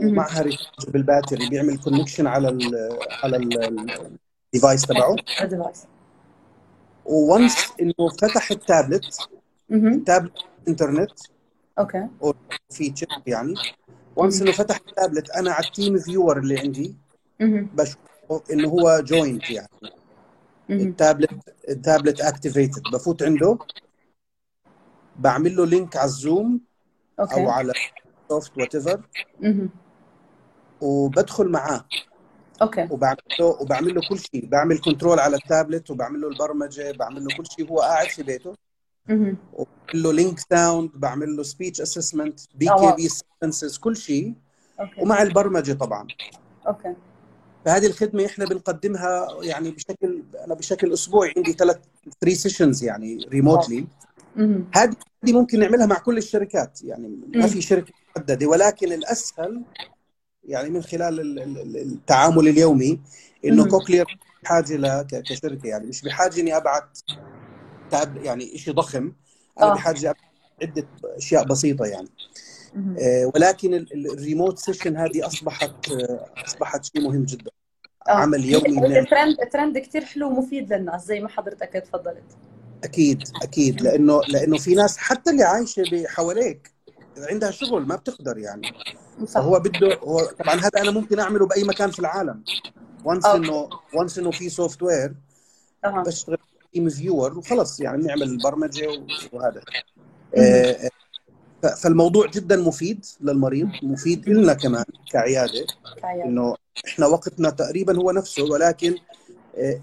[0.00, 0.10] مهم.
[0.10, 2.88] ومعها rechargeable battery بيعمل connection على ال
[3.22, 3.36] على
[4.54, 5.16] ال device تبعه.
[5.42, 5.86] ال device
[7.04, 9.28] once إنه فتح التابلت
[9.68, 9.92] مهم.
[9.92, 10.32] التابلت
[10.68, 11.10] انترنت
[11.78, 12.34] okay أو
[12.70, 13.54] في chip يعني.
[14.16, 16.96] once إنه فتح التابلت أنا على ال TeamViewer اللي عندي
[17.40, 17.70] مهم.
[17.74, 19.68] بشوفه إنه هو joined يعني.
[20.70, 23.58] ال tablet ال tablet activated بفوت عنده
[25.18, 26.60] بعمل له link على الزوم
[27.20, 27.72] أو على
[28.28, 29.02] software whatever.
[30.80, 31.84] وبدخل معاه.
[32.62, 32.88] okay.
[32.90, 34.46] وبعمل له وبعمل له كل شيء.
[34.46, 37.70] بعمل control على التابلت وبعمل له البرمجة بعمل له كل شيء.
[37.70, 38.54] هو قاعد في بيته.
[39.08, 39.36] وبعمل
[39.94, 43.08] له Ling sound بعمل له speech assessment BKB
[43.42, 44.34] sentences كل شيء.
[44.80, 45.00] okay.
[45.00, 46.06] ومع البرمجة طبعا.
[46.66, 46.94] okay.
[47.64, 51.78] فهذه الخدمة إحنا بنقدمها يعني بشكل أنا بشكل أسبوعي عندي ثلاث
[52.20, 53.86] three sessions يعني remotely.
[54.74, 56.84] هذه ممكن نعملها مع كل الشركات.
[56.84, 57.46] يعني ما.
[57.46, 58.46] في شركة محددة.
[58.46, 59.62] ولكن الأسهل
[60.48, 63.00] يعني من خلال ال- ال- ال- التعامل اليومي
[63.44, 63.68] إنه.
[63.68, 66.98] كوكلير بحاجة ل كشركة يعني مش بحاجة إني أبعت
[68.22, 69.12] يعني شيء ضخم
[69.60, 69.74] أنا آه.
[69.74, 70.14] بحاجة
[70.62, 72.08] عدة أشياء بسيطة يعني.
[73.00, 77.50] آه، ولكن ال- ال- ال remote session هذه أصبحت آه، أصبحت شيء مهم جدا
[78.08, 78.12] آه.
[78.12, 82.36] عمل يومي ال trend ال trend كثير حلو ومفيد للناس زي ما حضرتك تفضلت
[82.84, 86.72] أكيد أكيد لأنه لأنه في ناس حتى اللي عايشة حواليك
[87.18, 88.62] عندها شغل ما بتقدر يعني
[89.26, 92.44] صح فهو بده هو طبعا هذا أنا ممكن أعمله بأي مكان في العالم
[93.04, 93.26] once.
[93.26, 95.14] انه once إنه في software
[95.84, 96.38] بشتغل
[96.72, 98.88] TeamViewer وخلص يعني بنعمل البرمجة
[99.32, 99.62] وهذا.
[100.36, 100.90] آه،
[101.82, 105.66] فالموضوع جدا مفيد للمريض مفيد لنا كمان كعيادة.
[106.24, 106.54] إنه
[106.86, 108.94] إحنا وقتنا تقريبا هو نفسه ولكن
[109.56, 109.80] آه،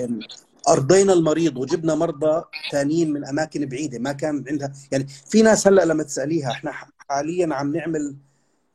[0.00, 0.08] آه،
[0.68, 5.84] أرضينا المريض وجبنا مرضى ثانيين من أماكن بعيدة ما كان عندها يعني في ناس هلأ
[5.84, 6.72] لما تسأليها إحنا
[7.08, 8.16] حاليا عم نعمل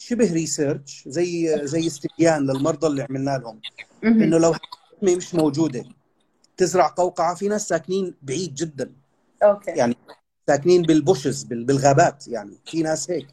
[0.02, 3.62] شبه research زي زي استبيان للمرضى اللي عملنا لهم.
[4.04, 5.86] إنه لو الخدمه مش موجودة
[6.58, 8.92] تزرع قوقعة في ناس ساكنين بعيد جدا.
[9.44, 9.72] okay.
[9.72, 9.96] يعني
[10.48, 13.28] ساكنين بال bushes بال- بالغابات يعني في ناس هيك.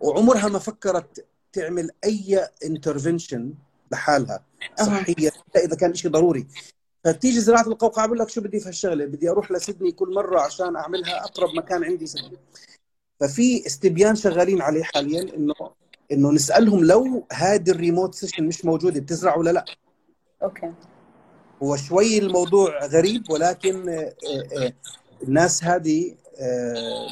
[0.00, 3.54] وعمرها ما فكرت تعمل أي intervention
[3.92, 4.44] لحالها.
[4.78, 6.46] صحية إذا كان شيء ضروري.
[7.04, 10.76] فتيجي زراعة القوقعة بقول لك شو بدي في هالشغله بدي أروح لسيدني كل مرة عشان
[10.76, 12.38] أعملها أقرب مكان عندي سيدني.
[13.20, 15.54] ففي استبيان شغالين عليه حاليا إنه
[16.12, 19.64] إنه نسألهم لو هذه ال remote session مش موجوده بتزرع ولا لا؟
[20.42, 20.72] okay.
[21.62, 24.12] هو شوي الموضوع غريب ولكن آه،
[24.58, 24.72] آه،
[25.22, 27.06] الناس هذه آه،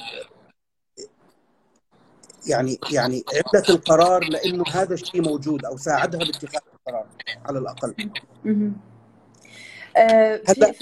[2.46, 7.06] يعني يعني عدة القرار لإنه هذا الشيء موجود أو ساعدها باتخاذ القرار
[7.44, 7.94] على الأقل.
[9.96, 10.72] آه، في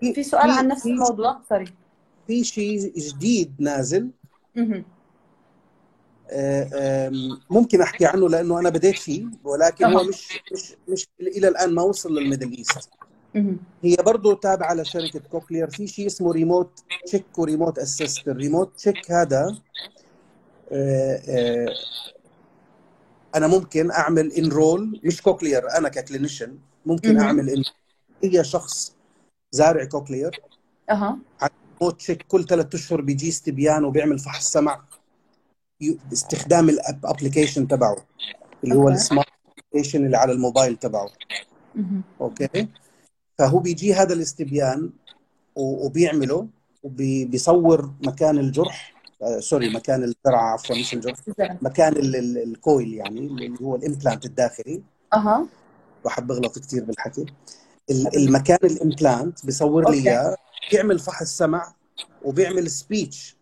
[0.00, 1.74] في في سؤال عن نفس الموضوع sorry
[2.26, 4.10] في شيء جديد نازل.
[4.56, 4.84] آه،
[7.50, 10.04] ممكن أحكي عنه لأنه أنا بديت فيه ولكن هو.
[10.04, 12.90] مش مش مش إلى الآن ما وصل لل Middle East.
[13.82, 15.70] هي برضه تابعة لشركة كوكلير.
[15.70, 16.70] في شيء اسمه ريموت
[17.06, 18.28] check و remote assist.
[18.28, 19.58] ال remote check هذا
[20.72, 21.68] آه، آه،
[23.34, 27.20] أنا ممكن أعمل enroll مش كوكلير أنا ك clinician ممكن.
[27.20, 27.62] أعمل إن
[28.24, 28.94] اي شخص
[29.52, 30.40] زارع كوكلير.
[30.90, 31.18] أها.
[31.42, 34.82] remote check كل ثلاث أشهر بيجي استبيان وبيعمل فحص سمع.
[35.80, 37.96] باستخدام ال application تبعه
[38.64, 38.88] اللي هو.
[38.88, 39.28] ال smart
[39.72, 41.08] application اللي على الموبايل تبعه.
[42.20, 42.68] okay
[43.38, 44.90] فهو بيجي هذا الاستبيان
[45.56, 46.48] وبيعمله
[46.82, 51.16] وبيصور مكان الجرح آه، sorry مكان الزرعة عفوا مش الجرح.
[51.62, 54.82] مكان ال- ال- ال coil يعني اللي هو ال implant الداخلي
[55.14, 55.46] أها
[56.04, 57.26] بحب اغلط كثير بالحكي
[57.90, 59.96] ال- المكان ال implant بيصور لي.
[60.10, 60.36] إياه
[60.72, 61.74] بيعمل فحص سمع
[62.24, 63.33] وبيعمل speech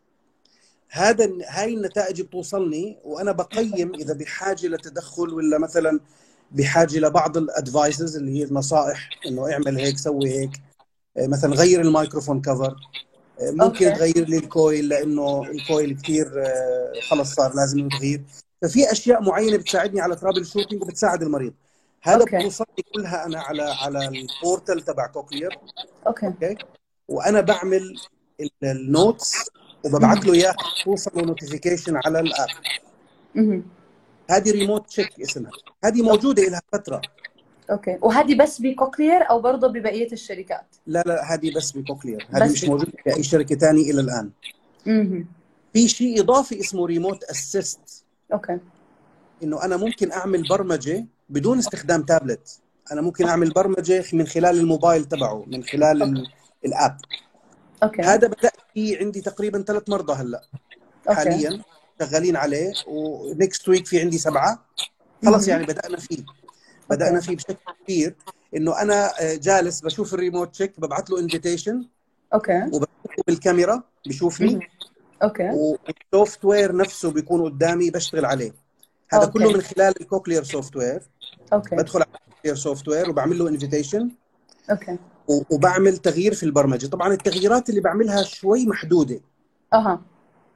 [0.94, 6.00] هذا هاي النتائج بتوصلني وأنا بقيم إذا بحاجة لتدخل ولا مثلا
[6.50, 10.50] بحاجة لبعض ال advices اللي هي النصائح إنه اعمل هيك سوي هيك.
[11.16, 12.76] آه، مثلا غير ال microphone cover.
[13.40, 13.90] آه، ممكن okay.
[13.90, 18.22] تغير لي ال coil لأنه ال coil كثير آه، خلص صار لازم يتغير.
[18.62, 21.52] ففي أشياء معينة بتساعدني على troubleshooting وبتساعد المريض.
[22.02, 22.24] هذا.
[22.24, 25.58] بتوصلني كلها أنا على على ال portal تبع كوكلير
[26.06, 26.26] okay.
[26.26, 26.56] okay؟
[27.08, 27.96] وأنا بعمل
[28.40, 29.34] ال- ال notes
[29.84, 32.48] وببعث له اياها توصل notification على ال app.
[34.30, 35.50] هذه remote check اسمها.
[35.84, 37.00] هذه موجودة لها فترة.
[37.70, 37.98] okay.
[38.02, 42.92] وهذه بس بكوكلير أو برضه ببقية الشركات؟ لا لا هذه بس بكوكلير هذه مش موجودة
[43.04, 44.30] في أي شركة ثانية إلى الآن.
[45.72, 48.58] في شيء إضافي اسمه remote assist okay.
[49.42, 52.60] إنه أنا ممكن أعمل برمجة بدون استخدام تابلت
[52.92, 56.26] أنا ممكن أعمل برمجة من خلال الموبايل تبعه من خلال ال-
[56.64, 56.96] ال app
[57.82, 58.02] okay.
[58.02, 60.42] هذا بدات فيه عندي تقريبا ثلاث مرضى هلأ.
[61.08, 61.62] حاليا
[62.00, 64.66] شغالين عليه و next week في عندي سبعة.
[65.26, 65.48] خلص.
[65.48, 66.24] يعني بدأنا فيه.
[66.90, 68.14] بدأنا فيه بشكل كبير
[68.56, 71.88] إنه أنا آه، جالس بشوف ال remote check ببعث له invitation
[72.34, 72.62] okay.
[72.62, 74.68] وبشوفه بالكاميرا بشوفني.
[75.22, 75.50] okay.
[75.50, 78.54] وال software نفسه بيكون قدامي بشتغل عليه.
[79.12, 79.32] هذا okay.
[79.32, 81.02] كله من خلال الكوكلير software
[81.52, 81.76] okay.
[81.76, 84.10] بدخل على الكوكلير software وبعمل له invitation
[84.70, 84.98] okay.
[85.50, 86.86] وبعمل تغيير في البرمجة.
[86.86, 89.20] طبعا التغييرات اللي بعملها شوي محدودة.
[89.72, 90.02] أها.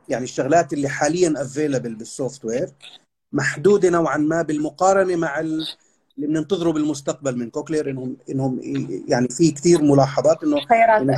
[0.09, 2.69] يعني الشغلات اللي حاليا available بال software
[3.33, 5.66] محدودة نوعا ما بالمقارنة مع ال-
[6.16, 8.61] اللي بننتظره بالمستقبل من كوكلير انهم إنهم
[9.09, 10.57] يعني في كثير ملاحظات إنه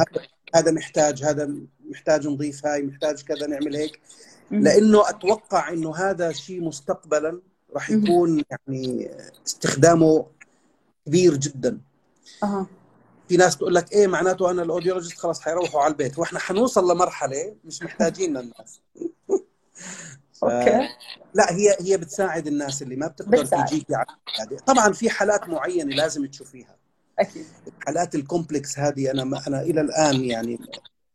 [0.02, 1.54] اكبر هذا محتاج هذا
[1.90, 4.00] محتاج نضيف هاي محتاج كذا نعمل هيك.
[4.50, 7.40] لأنه أتوقع إنه هذا شيء مستقبلا
[7.74, 7.90] راح.
[7.90, 9.10] يكون يعني
[9.46, 10.26] استخدامه
[11.06, 11.78] كبير جدا.
[12.42, 12.66] أها.
[13.28, 16.18] في ناس تقول لك إيه معناته أنا ال audiologist خلاص حيروحوا على البيت.
[16.18, 18.80] وإحنا حنوصل لمرحلة مش محتاجين للناس.
[20.40, 20.88] ف- okay
[21.34, 23.66] لا هي هي بتساعد الناس اللي ما بتقدر بتساعد.
[23.66, 24.56] تجيك العيادة.
[24.66, 26.76] طبعا في حالات معينة لازم تشوفيها.
[27.18, 27.44] أكيد.
[27.80, 30.58] الحالات ال complex هذه أنا ما أنا إلى الآن يعني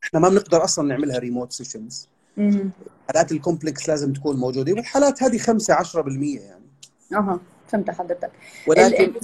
[0.04, 2.08] إحنا ما بنقدر أصلا نعملها remote sessions.
[2.38, 4.74] الحالات ال complex لازم تكون موجودة.
[4.74, 6.66] والحالات هذه 5 10% يعني.
[7.14, 8.32] أها فهمت حضرتك.
[8.68, 9.20] ولكن ال-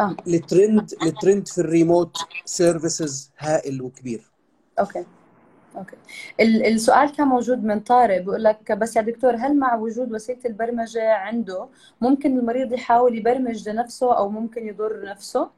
[0.04, 4.30] آه ال trend ال trend في ال remote services هائل وكبير.
[4.78, 5.04] okay.
[5.76, 5.96] okay.
[6.40, 10.40] ال- السؤال كان موجود من طارق بيقول لك بس يا دكتور هل مع وجود وسيلة
[10.44, 11.68] البرمجة عنده
[12.00, 15.50] ممكن المريض يحاول يبرمج لنفسه أو ممكن يضر نفسه؟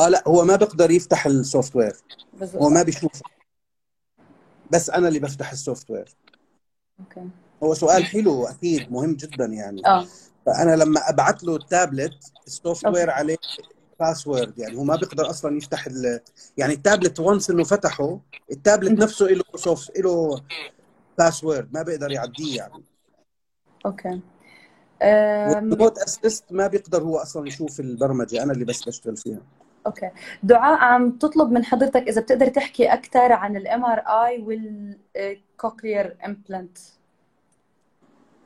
[0.00, 1.96] آه لا هو ما بيقدر يفتح ال software.
[2.54, 3.22] هو ما بيشوفه
[4.70, 6.08] بس أنا اللي بفتح ال software.
[7.00, 7.28] okay.
[7.62, 9.86] هو سؤال حلو أكيد مهم جدا يعني.
[9.86, 10.06] آه.
[10.46, 13.10] فأنا لما ابعث له ال tablet ال software.
[13.10, 13.36] عليه
[14.00, 16.20] password يعني هو ما بيقدر أصلا يفتح ال...
[16.56, 18.20] يعني ال tablet once إنه فتحه
[18.52, 19.00] التابلت.
[19.02, 20.42] نفسه له soft له
[21.18, 22.82] password ما بيقدر يعديه يعني
[23.86, 24.20] okay.
[25.02, 29.40] وال remote assist ما بيقدر هو أصلا يشوف البرمجة أنا اللي بس بشتغل فيها
[29.86, 30.10] okay
[30.42, 36.78] دعاء عم تطلب من حضرتك إذا بتقدر تحكي أكثر عن ال MRI والكوكلير implant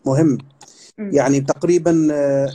[0.09, 0.38] مهم.
[0.99, 2.49] يعني تقريبا آه،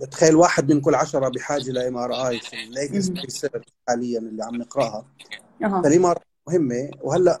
[0.00, 3.12] بتخيل واحد من كل عشرة بحاجة ل MRI في ال latest.
[3.12, 5.06] research حاليا اللي عم نقراها.
[5.64, 5.82] أها.
[5.82, 6.18] فال MR
[6.48, 6.90] مهمة.
[7.02, 7.38] وهلأ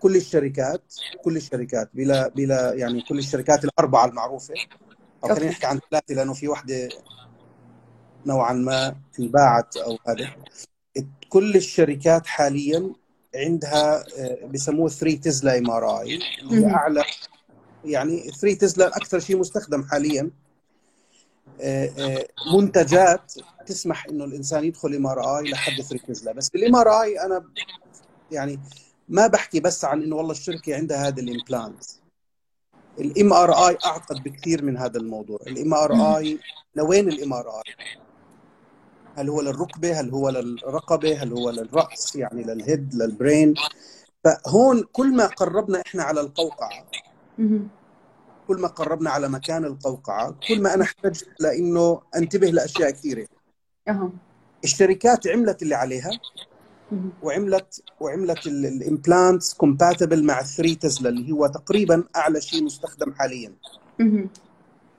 [0.00, 4.54] كل الشركات كل الشركات بلا بلا يعني كل الشركات الأربعة المعروفة.
[5.24, 5.50] أو خلينا.
[5.50, 6.88] نحكي عن ثلاثة لأنه في واحدة
[8.26, 10.30] نوعا ما انباعت أو هذا.
[11.28, 12.92] كل الشركات حاليا
[13.34, 16.18] عندها آه، بسموه 3 تسلا MRI
[16.50, 16.66] هي.
[16.66, 17.04] أعلى
[17.84, 20.30] يعني 3 تسلا أكثر شيء مستخدم حاليا.
[21.60, 23.32] آه، آه، منتجات
[23.66, 27.44] تسمح إنه الإنسان يدخل MRI لحد 3 تسلا بس بال MRI أنا
[28.30, 28.60] يعني
[29.08, 31.84] ما بحكي بس عن إنه والله الشركة عندها هذا ال
[33.00, 35.38] implant ال MRI أعقد بكثير من هذا الموضوع.
[35.46, 36.38] ال MRI
[36.74, 37.74] لوين ال MRI
[39.18, 43.54] هل هو للركبة؟ هل هو للرقبة؟ هل هو للرأس؟ يعني لل head لل brain؟
[44.24, 46.84] فهون كل ما قربنا إحنا على القوقعة.
[48.48, 53.26] كل ما قربنا على مكان القوقعة كل ما أنا احتجت لإنه أنتبه لأشياء كثيرة.
[54.64, 56.10] الشركات عملت اللي عليها.
[57.22, 63.52] وعملت وعملت ال implants compatible مع 3 تسلا اللي هو تقريبا أعلى شيء مستخدم حاليا.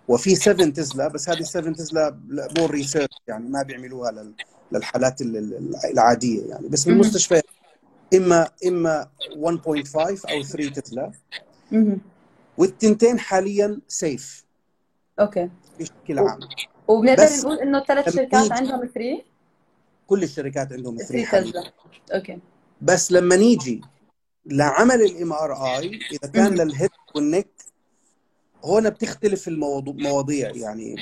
[0.09, 2.19] وفي 7 تسلا بس هذه 7 تسلا
[2.57, 4.33] more research يعني ما بيعملوها لل
[4.71, 6.67] للحالات ال- ال- العادية يعني.
[6.67, 6.97] بس مهم.
[6.97, 7.43] بالمستشفيات
[8.15, 11.11] إما إما 1.5 أو 3 تسلا.
[12.57, 14.45] والتنتين حاليا safe
[15.19, 15.49] okay.
[15.79, 16.39] بشكل عام.
[16.87, 19.23] وبنقدر نقول إنه الثلاث شركات عندهم free
[20.07, 21.51] كل الشركات عندهم 3 free حاليا.
[21.51, 21.71] تسلا
[22.13, 22.39] okay.
[22.81, 23.81] بس لما نيجي
[24.45, 26.53] لعمل ال MRI إذا كان.
[26.55, 27.47] لل head وال neck
[28.63, 30.95] هنا بتختلف المواضيع مواضيع يعني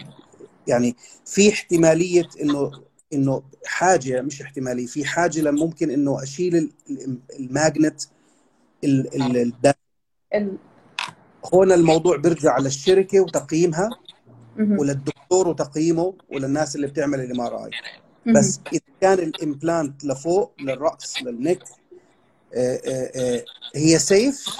[0.67, 2.71] يعني في احتمالية انه
[3.13, 8.01] إنه حاجة مش احتمالية في حاجة ممكن إنه أشيل ال- ال- ال magnet
[8.83, 9.73] ال- ال- الدا-
[10.35, 10.57] ال...
[11.53, 13.89] هنا الموضوع بيرجع للشركة وتقييمها.
[14.59, 17.71] وللدكتور وتقييمه وللناس اللي بتعمل ال MRI.
[18.33, 21.63] بس إذا كان ال implant لفوق للرأس لل neck
[22.53, 24.57] آه، آه، آه، هي safe.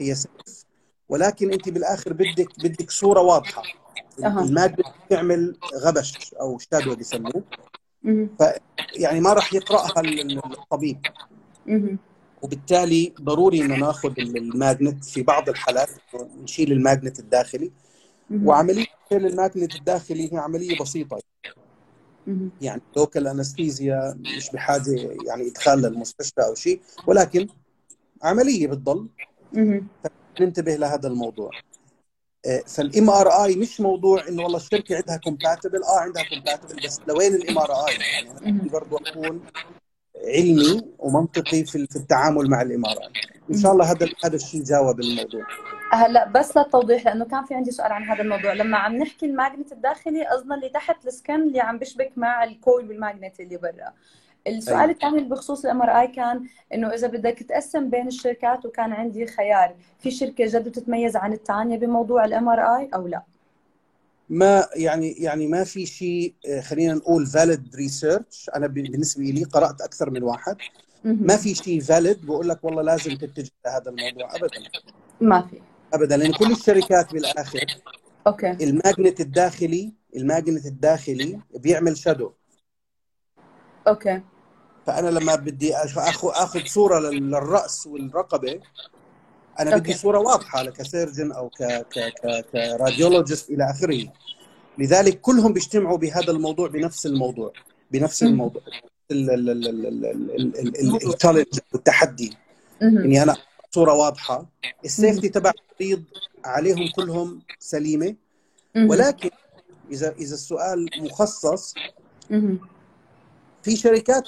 [0.00, 0.61] هي safe
[1.12, 3.62] ولكن انت بالاخر بدك بدك صورة واضحة.
[4.18, 7.42] المادة بتعمل غبش أو shadow بيسموه
[8.02, 8.28] مهم.
[8.96, 10.98] يعني ما راح يقرأها ال- ال- الطبيب.
[12.42, 15.88] وبالتالي ضروري إنه ناخذ ال- ال magnet في بعض الحالات
[16.42, 17.70] نشيل ال magnet الداخلي.
[18.48, 21.18] وعملية شيل ال magnet الداخلي هي عملية بسيطة.
[22.60, 27.46] يعني local anesthesia مش بحاجة يعني إدخال للمستشفى أو شيء ولكن
[28.22, 29.06] عملية بتضل.
[30.40, 31.50] ننتبه لهذا الموضوع.
[32.66, 37.58] فال MRI مش موضوع إنه والله الشركة عندها compatible آه عندها compatible بس لوين ال
[37.58, 37.94] MRI؟
[38.42, 39.44] يعني برضه أكون
[40.26, 43.10] علمي ومنطقي في في التعامل مع ال MRI.
[43.50, 45.46] إن شاء الله هذا هذا الشيء جاوب الموضوع.
[45.92, 48.52] هلا بس للتوضيح لأنه كان في عندي سؤال عن هذا الموضوع.
[48.52, 52.44] لما عم نحكي ال magnet الداخلي قصدنا اللي تحت ال skin اللي عم بيشبك مع
[52.44, 53.92] ال coil وال magnet اللي برا.
[54.46, 54.90] السؤال أيوة.
[54.90, 60.10] الثاني بخصوص ال MRI كان إنه إذا بدك تقسم بين الشركات وكان عندي خيار في
[60.10, 63.22] شركة جد بتتميز عن الثانية بموضوع ال MRI أو لا؟
[64.28, 69.80] ما يعني يعني ما في شيء آه، خلينا نقول valid research أنا بالنسبة لي قرأت
[69.80, 70.56] أكثر من واحد.
[71.04, 74.36] ما في شيء valid بقول لك والله لازم تتجه لهذا الموضوع.
[74.36, 74.60] ابدا.
[75.20, 75.60] ما في.
[75.94, 76.16] ابدا.
[76.16, 77.66] لأن كل الشركات بالآخر
[78.26, 78.50] okay.
[78.50, 82.32] ال magnet الداخلي ال magnet الداخلي بيعمل shadow
[83.88, 84.20] okay.
[84.86, 88.60] فانا لما بدي اخذ اخذ صوره لل- للراس والرقبه
[89.60, 89.94] أنا بدي okay.
[89.94, 94.12] صوره واضحه ك surgeon أو ك ك ك ك radiologist إلى اخره
[94.78, 97.52] لذلك كلهم بيجتمعوا بهذا الموضوع بنفس الموضوع
[97.90, 98.22] بنفس.
[98.22, 98.62] الموضوع
[101.06, 102.36] ال challenge والتحدي.
[102.82, 103.36] اني أنا
[103.70, 104.46] صوره واضحه
[104.84, 106.04] ال safety تبع المريض
[106.44, 108.14] عليهم كلهم سليمه.
[108.76, 109.30] ولكن
[109.90, 111.74] اذا اذا السؤال مخصص.
[113.62, 114.24] في شركات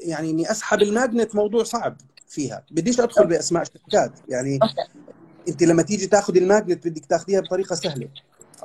[0.00, 1.96] يعني إني أسحب ال magnet موضوع صعب
[2.28, 2.64] فيها.
[2.70, 4.74] بديش أدخل بأسماء شركات يعني okay.
[5.48, 8.08] أنت لما تيجي تاخذ ال magnet بدك تاخذيها بطريقة سهلة.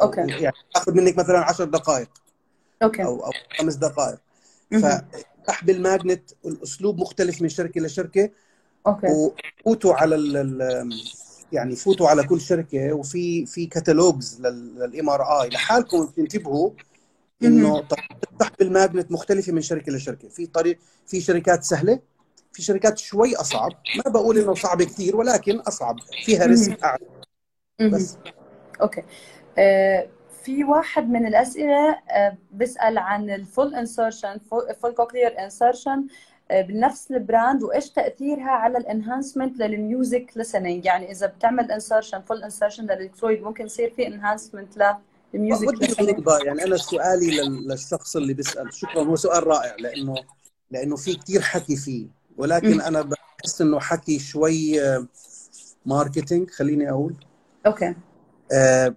[0.01, 0.21] okay.
[0.21, 2.09] يعني تاخذ منك مثلا 10 دقائق.
[2.83, 3.03] okay.
[3.03, 4.17] أو أو خمس دقائق.
[4.71, 8.29] فسحب ال magnet الأسلوب مختلف من شركة لشركه
[8.87, 9.07] okay.
[9.07, 10.91] وفوتوا على ال ال-
[11.51, 12.93] يعني فوتوا على كل شركة.
[12.93, 16.69] وفي في كتالوجز لل MRI لحالكم تنتبهوا
[17.43, 17.83] إنه
[18.39, 20.29] سحب ال magnet مختلفة من شركة لشركة.
[20.29, 21.99] في طريق في شركات سهلة
[22.53, 23.71] في شركات شوي أصعب.
[24.05, 25.95] ما بقول إنه صعب كثير ولكن أصعب.
[26.25, 27.05] فيها risk أعلى.
[27.91, 28.17] بس.
[28.81, 29.03] okay.
[29.57, 30.07] آه،
[30.43, 34.39] في واحد من الأسئلة آه، بيسأل عن ال full insertion
[34.81, 36.07] full cochlear insertion
[36.51, 42.43] بنفس البراند وإيش تأثيرها على ال enhancement لل music listening يعني إذا بتعمل insertion full
[42.43, 44.77] insertion لل electrode ممكن يصير في enhancement
[45.33, 48.73] بدي يعني أنا سؤالي لل- للشخص اللي بيسأل.
[48.73, 50.15] شكرا هو سؤال رائع لأنه
[50.71, 52.07] لأنه في كثير حكي فيه.
[52.37, 52.81] ولكن مم.
[52.81, 55.07] أنا بحس إنه حكي شوي آه،
[55.85, 57.15] marketing خليني أقول.
[57.65, 57.95] okay.
[58.51, 58.95] آه،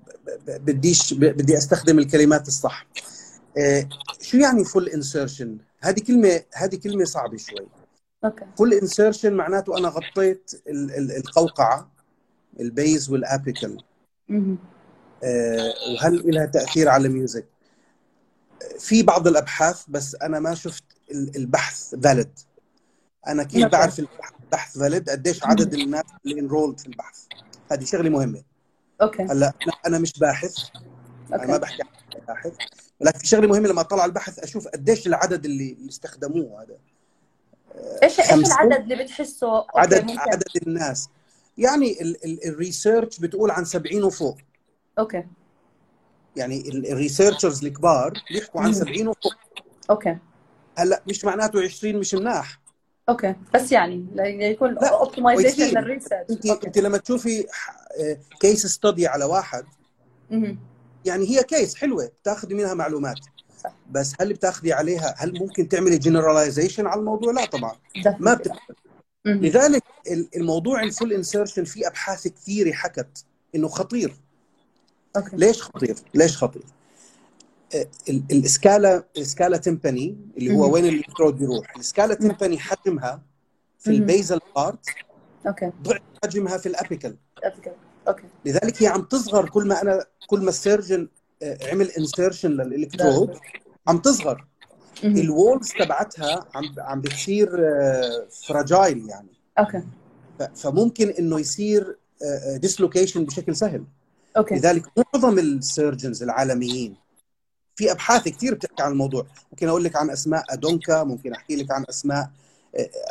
[0.49, 2.87] بديش بدي أستخدم الكلمات الصح.
[3.59, 3.89] آه،
[4.21, 7.67] شو يعني full insertion هذه كلمة هذه كلمة صعبة شوي.
[8.25, 8.45] okay.
[8.59, 11.91] full insertion معناته أنا غطيت ال- ال- القوقعة
[12.61, 13.79] ال base وال apical.
[14.31, 14.55] آه،
[15.23, 17.47] وهل لها تأثير على ال music
[18.79, 22.31] في بعض الأبحاث بس أنا ما شفت ال- البحث valid
[23.27, 23.69] أنا كيف okay.
[23.69, 23.99] بعرف
[24.45, 27.19] البحث valid قديش عدد الناس اللي enrolled في البحث.
[27.73, 28.43] هذه شغلة مهمة.
[29.03, 29.23] okay.
[29.23, 29.53] هلأ
[29.87, 30.57] أنا مش باحث.
[31.33, 32.53] أنا ما بحكي عن باحث.
[33.01, 36.77] ولكن في شغلة مهمة لما أطلع البحث أشوف قديش العدد اللي اللي استخدموه هذا.
[38.03, 38.55] إيش إيش خمسة.
[38.63, 41.09] العدد اللي بتحسه؟ عدد ممكن عدد الناس.
[41.59, 44.37] يعني ال- ال- ال research بتقول عن 70 وفوق.
[44.99, 45.25] okay.
[46.37, 48.73] يعني ال- ال researchers الكبار بيحكوا عن مم.
[48.73, 49.35] 70 وفوق
[49.91, 50.19] okay.
[50.79, 52.61] هلأ مش معناته 20 مش مناح.
[53.09, 53.35] okay.
[53.55, 55.79] بس يعني ليكون optimization.
[55.81, 57.47] لل research انت أنت لما تشوفي
[58.01, 59.65] آه، case study على واحد
[60.31, 60.59] مهم.
[61.05, 63.19] يعني هي case حلوة بتاخذي منها معلومات.
[63.65, 63.73] صح.
[63.91, 67.73] بس هل بتاخذي عليها هل ممكن تعملي generalization على الموضوع؟ لا طبعا.
[68.21, 68.35] ما.
[68.35, 68.59] بتقدر.
[69.27, 73.25] لذلك ال- الموضوع ال full insertion في أبحاث كثيرة حكت
[73.55, 74.13] إنه خطير.
[75.17, 75.37] okay.
[75.37, 76.63] ليش خطير؟ ليش خطير؟
[77.75, 80.75] آه، ال- ال scala ال scala tympani اللي هو.
[80.75, 81.75] وين الالكترود بيروح.
[81.77, 83.23] ال scala tympani حجمها
[83.79, 83.91] في.
[83.91, 84.87] ال basal part
[85.47, 85.73] okay.
[85.83, 87.17] ضعف حجمها في ال apical.
[88.09, 88.25] okay.
[88.45, 91.09] لذلك هي عم تصغر كل ما أنا كل ما ال surgeon
[91.43, 93.37] آه، عمل insertion لل electrode
[93.89, 94.47] عم تصغر.
[95.05, 97.49] ال walls تبعتها عم عم بتصير
[98.47, 99.29] fragile يعني.
[99.59, 99.83] okay.
[100.57, 101.99] فممكن إنه يصير
[102.57, 103.85] dislocation بشكل سهل.
[104.39, 104.55] okay.
[104.55, 104.85] لذلك
[105.15, 106.97] معظم ال surgeons العالميين
[107.77, 109.27] في أبحاث كثير بتحكي عن الموضوع.
[109.53, 112.31] ممكن أقول لك عن أسماء أدونكا ممكن أحكي لك عن أسماء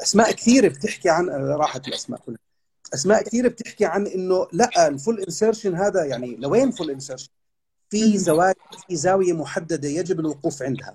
[0.03, 2.39] أسماء كثيره بتحكي عن راحت الأسماء كلها.
[2.93, 7.29] أسماء كثيره بتحكي عن إنه لا ال full insertion هذا يعني لوين full insertion
[7.89, 8.17] في.
[8.17, 8.53] زوايا
[8.87, 10.93] في زاوية محددة يجب الوقوف عندها.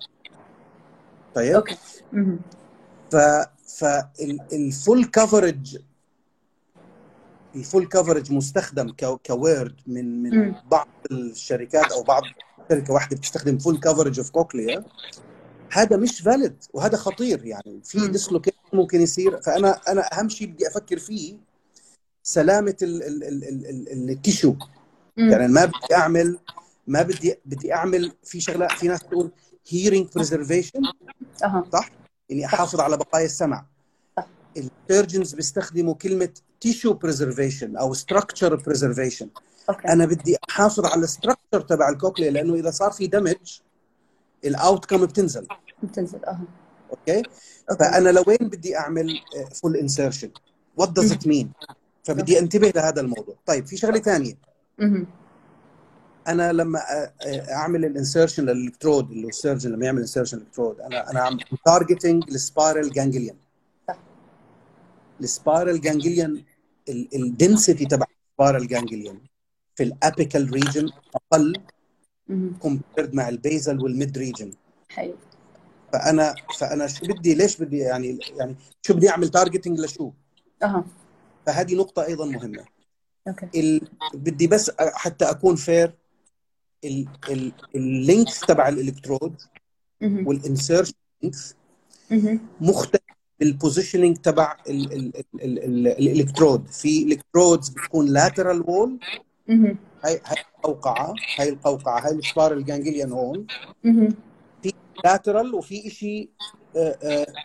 [1.35, 1.77] طيب؟ okay.
[3.11, 3.17] ف
[3.67, 5.79] فال full coverage
[7.57, 10.55] ال full coverage مستخدم ك- ك word من من.
[10.71, 12.23] بعض الشركات أو بعض
[12.71, 14.85] شركة واحدة بتستخدم full coverage of cochlea
[15.73, 18.09] هذا مش valid وهذا خطير يعني في.
[18.09, 21.37] dislocation ممكن يصير فأنا أنا أهم شيء بدي أفكر فيه
[22.23, 24.55] سلامة ال- ال- ال- ال- ال- ال tissue.
[25.17, 26.39] يعني ما بدي أعمل
[26.87, 29.31] ما بدي بدي أعمل في شغلة في ناس تقول
[30.15, 30.81] preservation
[31.45, 31.91] أها صح؟
[32.31, 33.67] إني أحافظ على بقايا السمع.
[34.57, 36.29] ال surgeons بيستخدموا كلمة
[36.63, 39.29] tissue preservation أو structure preservation
[39.89, 43.61] أنا بدي أحافظ على ال structure تبع ال cochlea لأنه إذا صار في damage
[44.45, 45.47] ال outcome بتنزل.
[45.83, 46.45] بتنزل أها.
[46.91, 47.23] okay
[47.79, 49.09] فأنا لوين بدي أعمل
[49.63, 50.31] full insertion
[50.77, 51.53] what does it mean
[52.05, 53.35] فبدي انتبه لهذا الموضوع.
[53.47, 54.35] طيب في شغلة ثانية.
[56.29, 60.01] أنا لما أ- أ- أعمل ال insertion لل electrode اللي هو ال surgeon لما يعمل
[60.01, 63.37] insertion لل electrode أنا أنا عم targeting ال spiral ganglion.
[65.21, 66.45] ال spiral ganglion
[66.89, 69.21] ال density تبع ال spiral ganglion
[69.75, 71.53] في ال apical region أقل.
[72.61, 74.53] compared مع ال basal وال mid region
[75.93, 80.13] فأنا فأنا شو بدي ليش بدي يعني يعني شو بدي أعمل targeting لشو
[80.63, 80.85] أها
[81.47, 82.65] فهذه نقطة أيضا مهمة
[83.29, 83.81] okay ال...
[84.15, 85.95] بدي بس حتى أكون fair
[87.75, 89.35] ال length تبع الإلكترود
[90.01, 90.27] مهم.
[90.27, 91.55] وال insertion length.
[92.61, 93.03] مختلف
[93.43, 96.67] بال positioning تبع ال- ال- ال- ال- ال- الإلكترود.
[96.67, 98.99] في electrodes بتكون lateral wall.
[100.05, 101.15] هاي هاي القوقعة.
[101.39, 102.07] هاي القوقعة.
[102.07, 103.47] هاي ال spiral ganglion هون
[103.85, 104.15] مهم.
[105.05, 106.31] lateral وفي شيء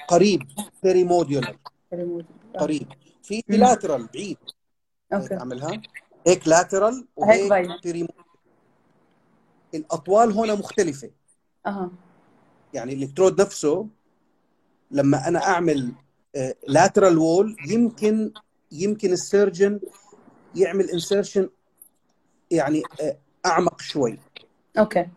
[0.08, 0.42] قريب
[0.84, 1.58] perimodiolar
[1.94, 2.26] remote.
[2.56, 2.60] آه.
[2.60, 2.88] قريب.
[3.24, 3.44] في.
[3.50, 4.38] lateral بعيد.
[5.14, 5.38] okay.
[5.38, 5.82] اعملها
[6.28, 7.80] هيك lateral هيك وهيك باينة.
[7.84, 8.08] peri
[9.76, 11.10] الأطوال هون مختلفة.
[11.66, 11.92] أها.
[12.74, 13.88] يعني الإلكترود نفسه
[14.92, 15.92] لما أنا أعمل
[16.68, 18.32] lateral wall يمكن
[18.72, 19.80] يمكن ال surgeon
[20.56, 21.50] يعمل insertion
[22.52, 24.20] يعني آه، أعمق شوي.
[24.80, 25.08] okay.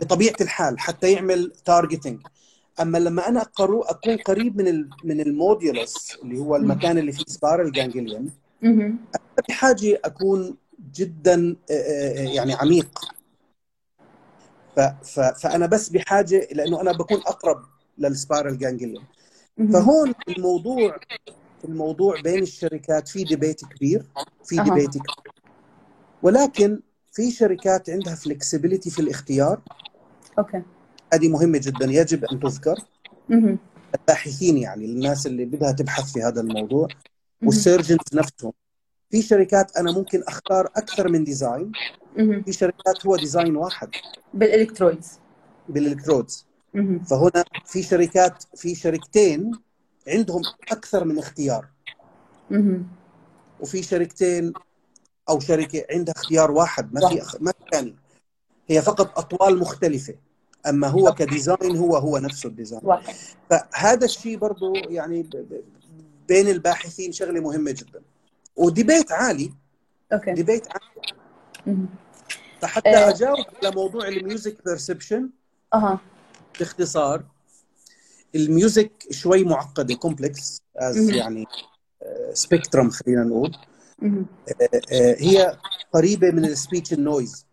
[0.00, 2.20] بطبيعة الحال حتى يعمل targeting
[2.80, 7.72] أما لما أنا أكون قريب من من ال modiolus اللي هو المكان اللي فيه spiral
[7.72, 8.30] ganglion.
[9.48, 10.56] بحاجه أكون
[10.94, 13.00] جدا آه، آه، يعني عميق.
[15.42, 17.64] فأنا بس بحاجة لأنه أنا بكون أقرب
[18.00, 19.04] لل spiral ganglion.
[19.72, 20.96] فهون الموضوع
[21.64, 24.06] الموضوع بين الشركات في debate كبير
[24.44, 24.56] في.
[24.62, 25.32] debate كبير
[26.22, 26.80] ولكن
[27.12, 29.62] في شركات عندها flexibility في الاختيار
[30.38, 30.62] okay
[31.14, 32.74] هذه مهمة جدا يجب أن تذكر.
[33.94, 36.88] الباحثين يعني الناس اللي بدها تبحث في هذا الموضوع.
[37.42, 38.52] وال surgeons نفسهم
[39.10, 41.72] في شركات أنا ممكن أختار أكثر من design.
[42.16, 43.88] في شركات هو design واحد
[44.34, 45.18] بال electrodes
[45.68, 46.46] بال electrodes.
[47.10, 49.52] فهنا في شركات في شركتين
[50.08, 50.42] عندهم
[50.72, 51.68] أكثر من اختيار.
[53.60, 54.52] وفي شركتين
[55.28, 57.22] أو شركة عندها اختيار واحد ما في.
[57.40, 57.96] ما في ثاني
[58.68, 60.14] هي فقط أطوال مختلفة
[60.68, 63.14] أما هو ك design هو هو نفسه ال design واحد
[63.50, 65.30] فهذا الشيء برضه يعني.
[66.28, 68.02] بين الباحثين شغلة مهمة جدا
[68.56, 69.52] و debate عالي
[70.12, 71.86] okay debate عالي.
[72.60, 73.08] فحتى آه.
[73.08, 75.30] أجاوب على موضوع ال music perception
[75.74, 76.00] أها
[76.58, 77.24] باختصار
[78.34, 80.62] ال music شوي معقده complex.
[81.16, 81.46] يعني
[82.32, 83.56] spectrum خلينا نقول
[84.02, 84.26] مهم.
[84.92, 85.58] آه، هي
[85.92, 87.46] قريبة من ال speech in noise.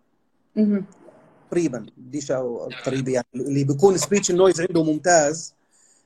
[1.51, 2.31] تقريبا بديش
[2.85, 5.53] قريبة يعني اللي بيكون speech in noise عنده ممتاز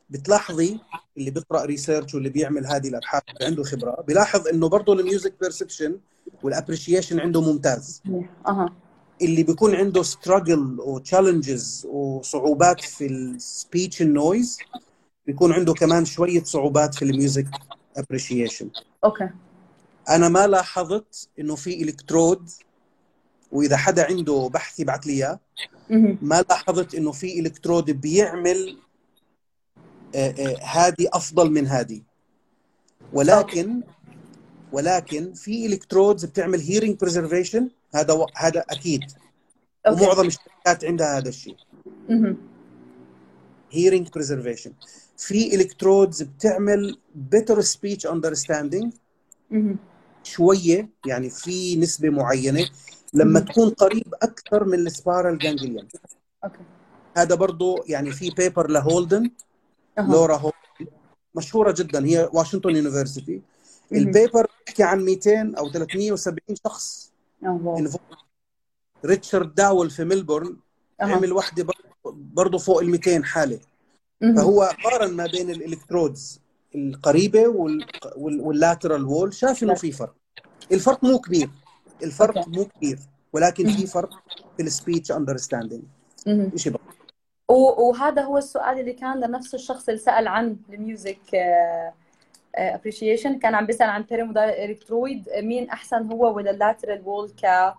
[0.09, 0.79] بتلاحظي
[1.17, 5.34] اللي بيقرأ research واللي بيعمل هذه الأبحاث اللي عنده خبرة بيلاحظ إنه برضه ال music
[5.41, 5.99] perception
[6.43, 8.01] وال appreciation عنده ممتاز
[8.47, 8.73] أها
[9.22, 14.57] اللي بيكون عنده struggle و challenges وصعوبات في ال speech ال noise
[15.28, 17.47] بيكون عنده كمان شوية صعوبات في ال music
[17.97, 18.69] appreciation
[19.03, 19.29] okay.
[20.09, 22.49] أنا ما لاحظت إنه في الكترود
[23.51, 25.39] وإذا حدا عنده بحث يبعث لي إياه.
[26.22, 28.78] ما لاحظت إنه في الكترود بيعمل
[30.15, 32.01] آه، آه، هذه أفضل من هذه
[33.13, 33.82] ولكن
[34.72, 39.01] ولكن في electrodes بتعمل hearing preservation هذا و- هذا أكيد.
[39.88, 40.03] okay.
[40.03, 41.55] ومعظم الشركات عندها هذا الشيء.
[42.09, 42.37] مهم.
[43.71, 44.73] hearing preservation
[45.17, 46.97] في electrodes بتعمل
[47.35, 48.87] better speech understanding.
[49.51, 49.77] مهم.
[50.23, 52.69] شوية يعني في نسبة معينة.
[53.13, 53.39] لما.
[53.39, 55.88] تكون قريب أكثر من ال spiral ganglion
[56.43, 56.59] okay.
[57.17, 59.31] هذا برضه يعني في paper لهولدن
[59.97, 60.95] لورا هولدن.
[61.35, 63.41] مشهورة جدا هي واشنطن university.
[63.91, 67.11] ال paper بيحكي عن 200 أو 370 شخص.
[69.05, 70.57] ريتشارد داول في ملبورن
[70.99, 71.67] عمل وحدة
[72.05, 73.59] برضه فوق ال 200 حالة.
[74.35, 76.41] فهو قارن ما بين ال electrodes
[76.75, 77.85] القريبة وال...
[78.15, 78.41] وال...
[78.41, 80.15] وال lateral wall شاف إنه في فرق
[80.71, 81.49] الفرق مو كبير
[82.03, 82.49] الفرق okay.
[82.49, 82.99] مو كبير
[83.33, 83.87] ولكن في.
[83.87, 84.09] فرق
[84.57, 85.84] في ال speech understanding.
[86.55, 86.75] شيء
[87.49, 91.19] وهذا هو السؤال اللي كان لنفس الشخص اللي سأل عن ال music
[92.55, 97.73] appreciation كان عم بيسأل عن perimodiolar electrode مين أحسن هو ولا ال lateral wall ك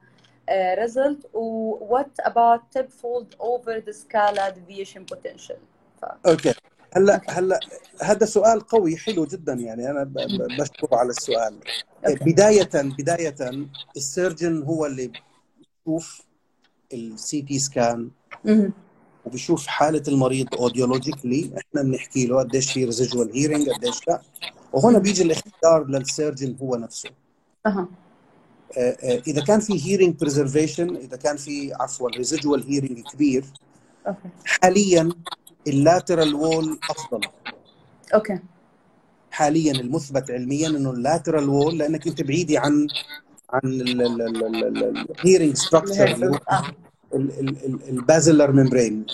[0.79, 5.59] result و what about tip fold over the scala deviation potential
[6.03, 6.05] ف...
[6.27, 6.55] okay.
[6.97, 7.21] هلأ.
[7.29, 7.61] هلأ
[8.03, 9.91] هذا سؤال قوي حلو جدا يعني.
[9.91, 10.11] أنا
[10.59, 11.55] بشكره على السؤال.
[12.07, 12.25] okay.
[12.25, 13.35] بدايه بدايه
[13.97, 15.13] ال surgeon هو اللي
[15.87, 16.23] بيشوف
[16.93, 18.11] ال CT scan.
[19.25, 24.23] وبيشوف حالة المريض audiologically إحنا بنحكي له قديش في residual hearing قديش لا.
[24.73, 27.11] وهنا بيجي الاختيار لل surgeon هو نفسه
[28.79, 33.45] آه، آه، اذا كان في hearing preservation اذا كان في عفوا residual hearing كبير
[34.07, 35.09] okay حاليا
[35.67, 37.21] ال lateral wall افضل
[38.15, 38.39] okay
[39.31, 42.87] حاليا المثبت علميا انه ال lateral wall لانك انت بعيد عن
[43.51, 43.61] عن
[45.25, 46.65] ال hearing structure اللي هو آه
[47.89, 49.07] ال basilar membrane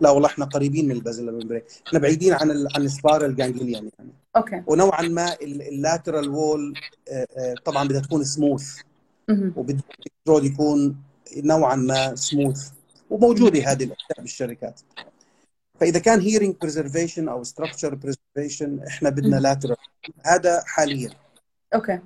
[0.00, 3.36] لا والله إحنا قريبين من ال basilar membrane إحنا بعيدين عن ال عن ال spiral
[3.36, 4.12] ganglion يعني.
[4.36, 4.62] okay.
[4.66, 6.74] ونوعا ما ال lateral wall
[7.64, 8.78] طبعا بدها تكون smooth
[9.28, 10.96] ال electrode يكون
[11.36, 12.70] نوعا ما سموث
[13.10, 14.80] وموجودة هذه الأشياء بالشركات.
[15.80, 19.36] فإذا كان hearing preservation أو structure preservation إحنا بدنا.
[19.36, 19.76] lateral
[20.26, 21.10] هذا حاليا.
[21.74, 21.98] okay.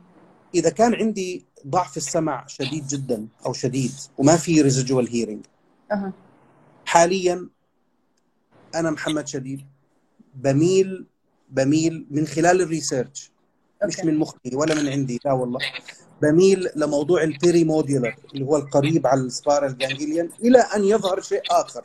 [0.55, 5.47] إذا كان عندي ضعف السمع شديد جدا أو شديد وما في residual hearing
[6.85, 7.49] حاليا
[8.75, 9.67] أنا محمد شديد
[10.35, 11.07] بميل
[11.49, 13.31] بميل من خلال ال research
[13.85, 15.61] مش من مخي ولا من عندي لا والله.
[16.23, 21.43] بميل لموضوع ال perimodiolar اللي هو القريب على ال spiral ganglion إلى أن يظهر شيء
[21.51, 21.85] آخر.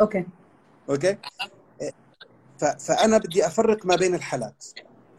[0.00, 0.26] okay.
[0.90, 1.16] okay?
[2.58, 4.64] فأنا بدي أفرق ما بين الحالات.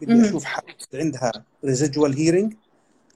[0.02, 0.28] بدي.
[0.28, 1.32] أشوف حالة عندها
[1.64, 2.54] residual hearing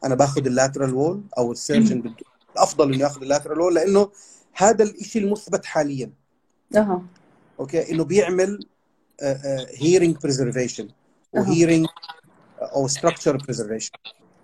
[0.05, 2.15] أنا باخذ ال lateral wall أو ال surgeon
[2.53, 4.11] الأفضل إنه ياخذ اللاترال وول لأنه
[4.55, 6.13] هذا الشيء المثبت حاليا.
[6.77, 7.03] أها.
[7.61, 7.93] okay?
[7.93, 8.67] إنه بيعمل
[9.81, 10.89] hearing preservation.
[11.33, 11.87] و hearing
[12.61, 13.91] أو structure preservation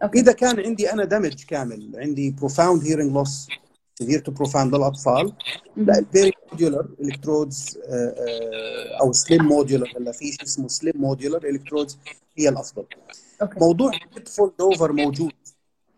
[0.02, 0.20] okay.
[0.20, 3.48] إذا كان عندي أنا damage كامل عندي profound hearing loss
[3.94, 5.32] severe to profound للأطفال.
[5.78, 7.78] ال perimodiolar electrodes
[9.00, 11.98] أو slim modiolar هلا في شيء اسمه slim modiolar electrodes
[12.38, 12.84] هي الأفضل.
[13.42, 13.60] okay.
[13.60, 13.92] موضوع
[14.26, 15.32] fold over موجود.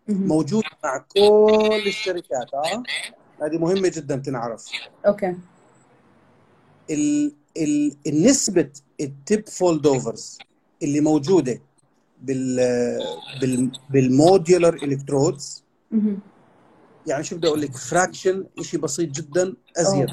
[0.07, 2.83] موجود مع كل الشركات آه؟
[3.41, 4.65] هذه مهمة جدا تنعرف.
[5.07, 5.35] أوكي.
[6.89, 8.69] ال ال النسبة
[9.01, 10.37] ال tip fold overs
[10.83, 11.61] اللي موجودة
[12.21, 12.55] بال
[13.41, 15.63] بال بال modiolar electrodes.
[17.07, 20.09] يعني شو بدي أقول لك fraction شيء بسيط جدا أزيد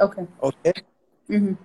[0.00, 0.72] okay okay.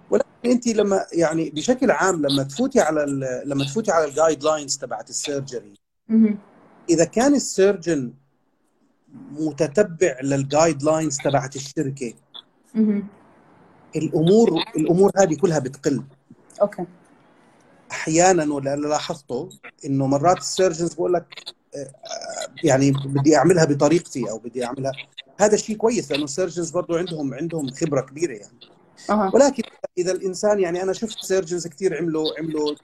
[0.09, 3.05] ولكن أنت لما يعني بشكل عام لما تفوتي على
[3.45, 5.73] لما تفوتي على ال guidelines تبعت ال surgery.
[6.89, 8.13] إذا كان ال surgeon
[9.31, 12.13] متتبع لل guidelines تبعت الشركة.
[13.95, 16.03] الأمور الأمور هذه كلها بتقل.
[16.61, 16.85] okay.
[17.91, 19.49] أحيانا ولا لاحظته
[19.85, 21.43] إنه مرات ال surgeons بقول لك
[21.75, 21.91] آه،
[22.63, 24.91] يعني بدي أعملها بطريقتي أو بدي أعملها.
[25.39, 28.59] هذا شيء كويس لأنه ال surgeons برضه عندهم عندهم خبرة كبيرة يعني.
[29.09, 29.31] أها.
[29.33, 29.63] ولكن
[29.97, 32.75] إذا الانسان يعني أنا شفت surgeons كثير عملوا عملوا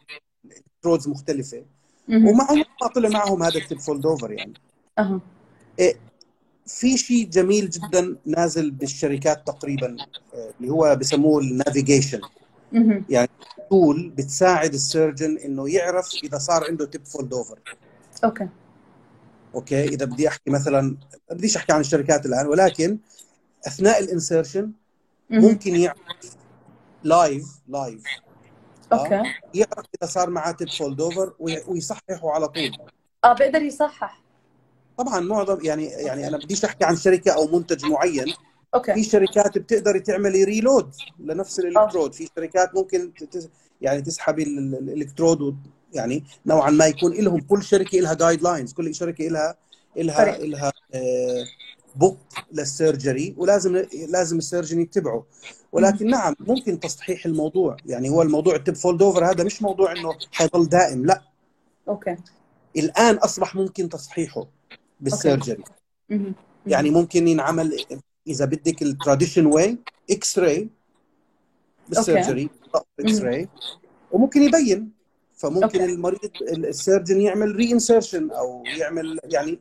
[0.86, 1.66] roads مختلفة.
[2.09, 4.53] ومعهم ما طلع معهم هذا ال tip fold over يعني.
[4.99, 5.20] أها.
[6.68, 9.97] في شيء جميل جدا نازل بالشركات تقريبا
[10.34, 12.22] آه، اللي هو بسموه ال navigation.
[13.09, 13.30] يعني
[13.70, 17.60] tool بتساعد ال surgeon إنه يعرف إذا صار عنده tip fold over
[18.24, 18.48] okay.
[19.56, 19.84] okay?
[19.84, 20.97] إذا بدي أحكي مثلا
[21.32, 22.97] بديش أحكي عن الشركات الآن ولكن
[23.68, 24.72] أثناء ال insertion.
[25.30, 25.99] ممكن يعرف
[27.04, 28.04] live live
[28.94, 29.24] okay.
[29.53, 32.72] يعرف إذا صار معاه tip fold over ويصححه على طول.
[33.24, 34.22] آه بيقدر يصحح.
[35.02, 38.26] طبعا معظم يعني يعني أنا بديش أحكي عن شركة أو منتج معين.
[38.26, 38.34] في
[38.76, 42.14] Okay شركات بتقدري تعملي reload لنفس الإلكترود.
[42.14, 43.12] في شركات ممكن
[43.82, 45.58] يعني تسحبي ال- ال- الإلكترود
[45.93, 49.56] يعني نوعا ما يكون لهم كل شركة لها guidelines كل شركة لها
[49.95, 50.38] لها.
[50.38, 50.72] لها
[51.96, 52.18] book
[52.52, 55.26] لل surgery ولازم لازم ال surgeon يتبعه.
[55.72, 57.78] ولكن نعم ممكن تصحيح الموضوع.
[57.86, 61.06] يعني هو الموضوع ال tip fold over هذا مش موضوع إنه حيضل دائم.
[61.06, 61.22] لا.
[61.88, 62.16] Okay.
[62.78, 64.45] الآن أصبح ممكن تصحيحه.
[65.02, 65.64] بال surgery.
[66.68, 67.86] يعني ممكن ينعمل
[68.28, 69.78] إذا بدك ال traditional
[70.12, 70.70] way X-ray
[71.89, 72.50] بال
[73.00, 73.50] surgery X-ray
[74.12, 74.91] وممكن يبين
[75.36, 75.86] فممكن okay.
[75.86, 79.60] المريض ال surgeon يعمل re-insertion أو يعمل يعني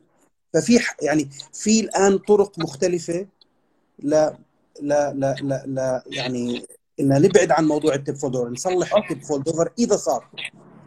[0.53, 3.27] ففي يعني في الآن طرق مختلفة
[3.99, 4.37] لا
[4.81, 6.65] لا لا لا, لا يعني
[6.99, 9.13] إن نبعد عن موضوع ال tip fold over نصلح okay.
[9.13, 10.29] ال tip fold over إذا صار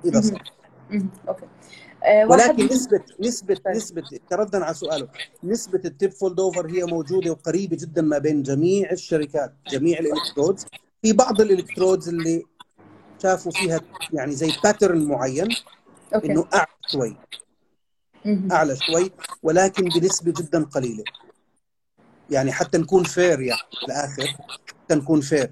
[0.05, 0.20] إذا.
[0.20, 0.42] صار.
[1.28, 1.47] Okay
[2.30, 3.76] ولكن من- نسبة نسبة طيب.
[3.76, 4.02] نسبة
[4.32, 5.09] ردا على سؤاله
[5.44, 10.04] نسبة ال tip fold over هي موجودة وقريبة جدا ما بين جميع الشركات جميع ال
[10.04, 10.66] electrodes.
[11.02, 12.42] في بعض ال electrodes اللي
[13.22, 13.80] شافوا فيها
[14.12, 15.48] يعني زي pattern معين
[16.14, 16.26] okay.
[16.26, 17.16] إنه أعلى شوي.
[18.52, 19.11] أعلى شوي
[19.42, 21.05] ولكن بنسبة جدا قليلة.
[22.30, 24.26] يعني حتى نكون fair يعني في الآخر
[24.68, 25.51] حتى نكون fair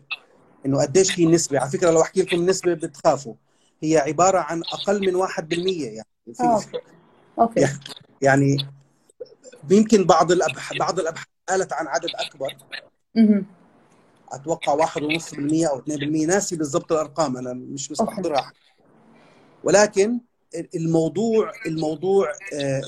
[0.67, 3.35] إنه قديش هي النسبة؟ على فكرة لو أحكي لكم النسبة بتخافوا.
[3.83, 5.57] هي عبارة عن أقل من 1% يعني.
[5.57, 6.81] في آه، okay
[7.39, 7.69] okay.
[8.23, 8.57] يعني
[9.71, 12.57] يمكن بعض الابحاث بعض الابحاث قالت عن عدد أكبر.
[13.15, 13.47] مهم.
[14.33, 17.91] أتوقع 1.5% أو 2% ناسي بالضبط الأرقام أنا مش.
[17.91, 18.53] مستحضرها
[19.65, 20.21] ولكن
[20.75, 22.81] الموضوع الموضوع آه،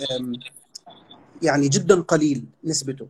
[1.43, 3.09] يعني جدا قليل نسبته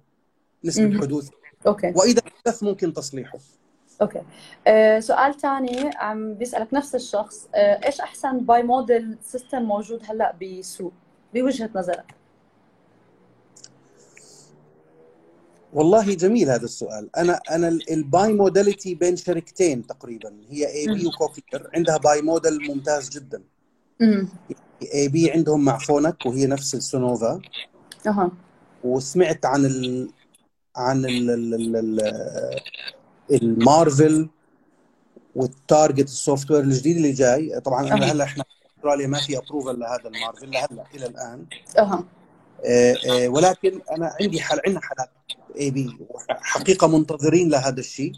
[0.65, 1.01] نسبة مهم.
[1.01, 1.29] حدوث
[1.67, 1.93] okay.
[1.97, 3.39] وإذا حدث ممكن تصليحه.
[4.03, 4.23] Okay.
[4.67, 10.93] آه، سؤال ثاني عم بيسألك نفس الشخص آه، إيش أحسن bimodal system موجود هلأ بالسوق
[11.35, 12.15] بوجهة نظرك.
[15.73, 17.17] والله جميل هذا السؤال.
[17.17, 21.07] أنا أنا ال- ال bimodality بين شركتين تقريبا هي AB مم.
[21.09, 23.43] و Cochlear عندها bimodal ممتاز جدا.
[24.95, 27.41] AB عندهم مع Phonak وهي نفس ال Sonova
[28.07, 28.31] أها.
[28.85, 30.11] وسمعت عن ال
[30.77, 32.01] عن ال ال ال
[33.31, 34.29] ال Marvel
[35.35, 37.61] وال Target ال software الجديد اللي جاي.
[37.61, 38.13] طبعا أها.
[38.13, 38.45] هلأ إحنا
[38.79, 41.47] أستراليا ما في approval لهذا المارفل لهلأ إلى الآن.
[41.79, 42.05] أها.
[42.65, 45.11] آه، آه، ولكن أنا عندي حال عندنا حالات
[45.59, 45.99] AB
[46.29, 48.13] حقيقة منتظرين لهذا الشيء.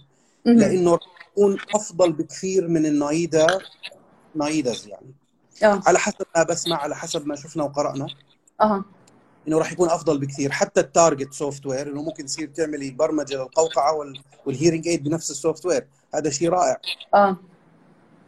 [0.45, 1.01] لأنه راح
[1.33, 3.47] يكون أفضل بكثير من ال Naida
[4.35, 5.15] Naidas يعني.
[5.63, 5.83] آه.
[5.87, 8.07] على حسب ما بسمع على حسب ما شفنا وقرأنا.
[8.61, 8.85] أها.
[9.49, 10.51] إنه راح يكون أفضل بكثير.
[10.53, 15.67] حتى ال Target software إنه ممكن تصير تعملي برمجه للقوقعه وال- والهيرنج ايد بنفس السوفت
[15.67, 16.81] وير هذا شيء رائع.
[17.15, 17.37] آه.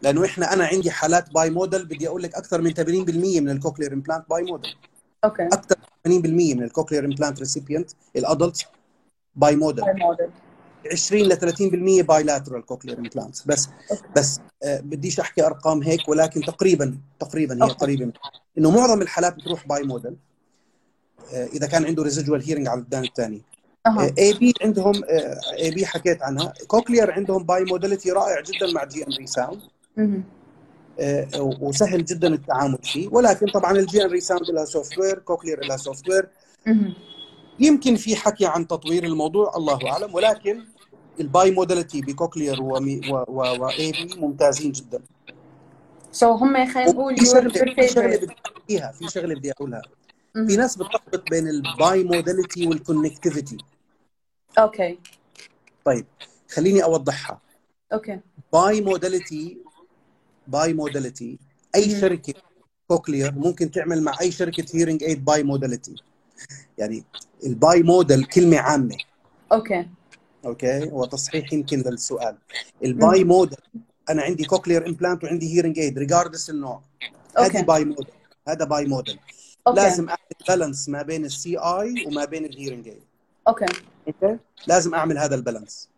[0.02, 3.92] لأنه إحنا أنا عندي حالات باي موديل بدي أقول لك أكثر من 80% من الكوكلير
[3.92, 4.74] امبلانت باي موديل
[5.24, 5.46] أوكي.
[5.46, 8.66] أكثر من 80% من الكوكلير امبلانت ريسيبيانت الادلت
[9.36, 10.30] باي موديل باي موديل
[10.92, 11.36] 20 ل
[12.02, 14.02] 30% باي لاترال كوكلير امبلانت بس أوكي.
[14.16, 17.74] بس آه، بديش أحكي أرقام هيك ولكن تقريبا تقريبا هي أوكي.
[17.74, 18.12] قريبه
[18.58, 20.16] إنه معظم الحالات بتروح bimodal
[21.32, 23.42] إذا كان عنده residual hearing على الودان الثاني.
[24.18, 24.94] AB عندهم
[25.59, 26.52] AB حكيت عنها.
[26.66, 29.61] Cochlear عندهم bimodality رائع جدا مع GN ReSound.
[31.60, 33.08] وسهل جدا التعامل فيه.
[33.08, 36.28] ولكن طبعا ال GN ReSound لها software Cochlear لها software.
[37.60, 40.14] يمكن في حكي عن تطوير الموضوع الله أعلم.
[40.14, 40.64] ولكن
[41.20, 45.00] ال bimodality ب Cochlear و AB ممتازين جدا.
[46.12, 49.82] So هم خلينا نقول في شغلة بدي احكيها في شغلة بدي أقولها.
[50.33, 50.57] في.
[50.57, 53.59] ناس بتلخبط بين ال bimodality وال connectivity
[54.59, 54.99] okay.
[55.85, 56.07] طيب
[56.51, 57.41] خليني أوضحها.
[57.92, 58.20] Okay.
[58.53, 59.59] Bimodality
[60.46, 61.38] bimodality
[61.74, 62.01] أي.
[62.01, 62.35] شركة
[62.88, 65.94] Cochlear ممكن تعمل مع أي شركة hearing aid bimodality
[66.79, 67.05] يعني
[67.46, 68.97] ال bimodal كلمة عامة.
[69.53, 69.88] Okay.
[70.44, 72.39] Okay؟ هو تصحيح يمكن للسؤال.
[72.84, 73.24] ال bi.
[73.24, 73.59] modal
[74.11, 76.83] أنا عندي cochlear implant وعندي hearing aid regardless النوع.
[77.39, 78.14] هذه bimodal
[78.49, 79.18] هذا bimodal
[79.68, 79.80] okay.
[79.80, 83.03] لازم أعمل balance ما بين ال CI وما بين ال hearing aid
[83.49, 83.66] okay.
[84.09, 85.88] Okay؟ لازم أعمل هذا ال balance.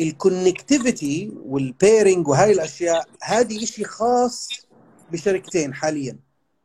[0.00, 4.48] ال connectivity وال pairing وهاي الأشياء هذه شيء خاص
[5.12, 6.16] بشركتين حاليا.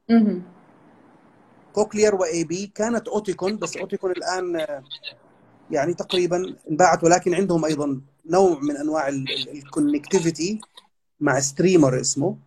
[0.09, 0.43] مهم.
[1.73, 4.65] Cochlear و AB كانت Oticon بس Oticon الآن
[5.71, 9.09] يعني تقريبا انباعت ولكن عندهم أيضا نوع من أنواع
[9.53, 10.59] ال connectivity
[11.19, 12.37] مع streamer اسمه.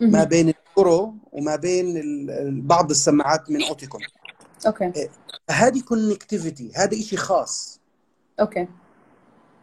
[0.00, 0.24] ما.
[0.24, 2.26] بين Neuro وما بين
[2.66, 4.00] بعض السماعات من Oticon.
[4.66, 5.08] Okay.
[5.50, 7.80] هذه connectivity هذا شيء خاص.
[8.40, 8.68] Okay.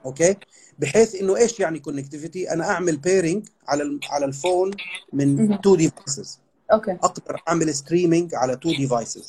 [0.05, 0.35] Okay؟
[0.79, 4.71] بحيث إنه إيش يعني connectivity أنا أعمل pairing على على ال phone
[5.13, 5.61] من.
[5.61, 6.39] two devices
[6.71, 6.91] okay.
[6.91, 9.27] أقدر أعمل streaming على two devices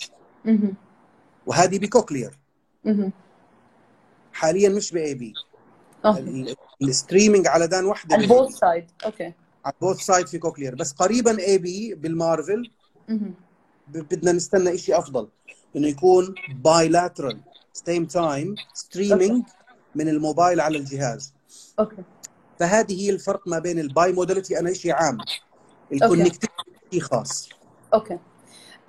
[1.46, 2.38] وهذه ب Cochlear
[4.32, 5.34] حاليا مش ب AB
[6.82, 9.32] ال streaming على دان واحدة both side okay.
[9.64, 12.70] على both side في Cochlear بس قريبا AB بال Marvel
[13.88, 15.28] بدنا نستنى شيء أفضل.
[15.76, 16.34] إنه يكون
[16.64, 17.40] bilateral
[17.72, 19.44] same time streaming
[19.94, 21.34] من الموبايل على الجهاز.
[21.78, 22.02] Okay.
[22.58, 25.18] فهذه هي الفرق ما بين ال bimodality أنا شيء عام.
[25.92, 26.48] ال connectivity
[26.92, 27.48] شيء خاص.
[27.94, 28.18] okay.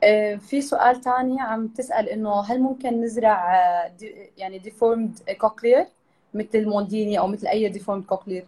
[0.04, 5.86] آه، في سؤال تاني عم تسأل إنه هل ممكن نزرع آه، دي يعني deformed cochlear
[6.34, 8.46] مثل مونديني أو مثل أي ديفورمد كوكلير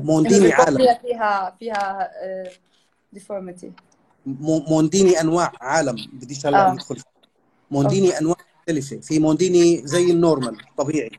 [0.00, 0.78] مونديني عالم.
[1.02, 2.10] فيها فيها
[3.12, 3.72] deformity
[4.26, 6.72] مو- مونديني أنواع عالم بديش هلا آه.
[6.72, 6.96] ندخل.
[7.70, 8.96] مونديني أنواع مختلفة.
[9.00, 11.10] في مونديني زي ال normal طبيعي.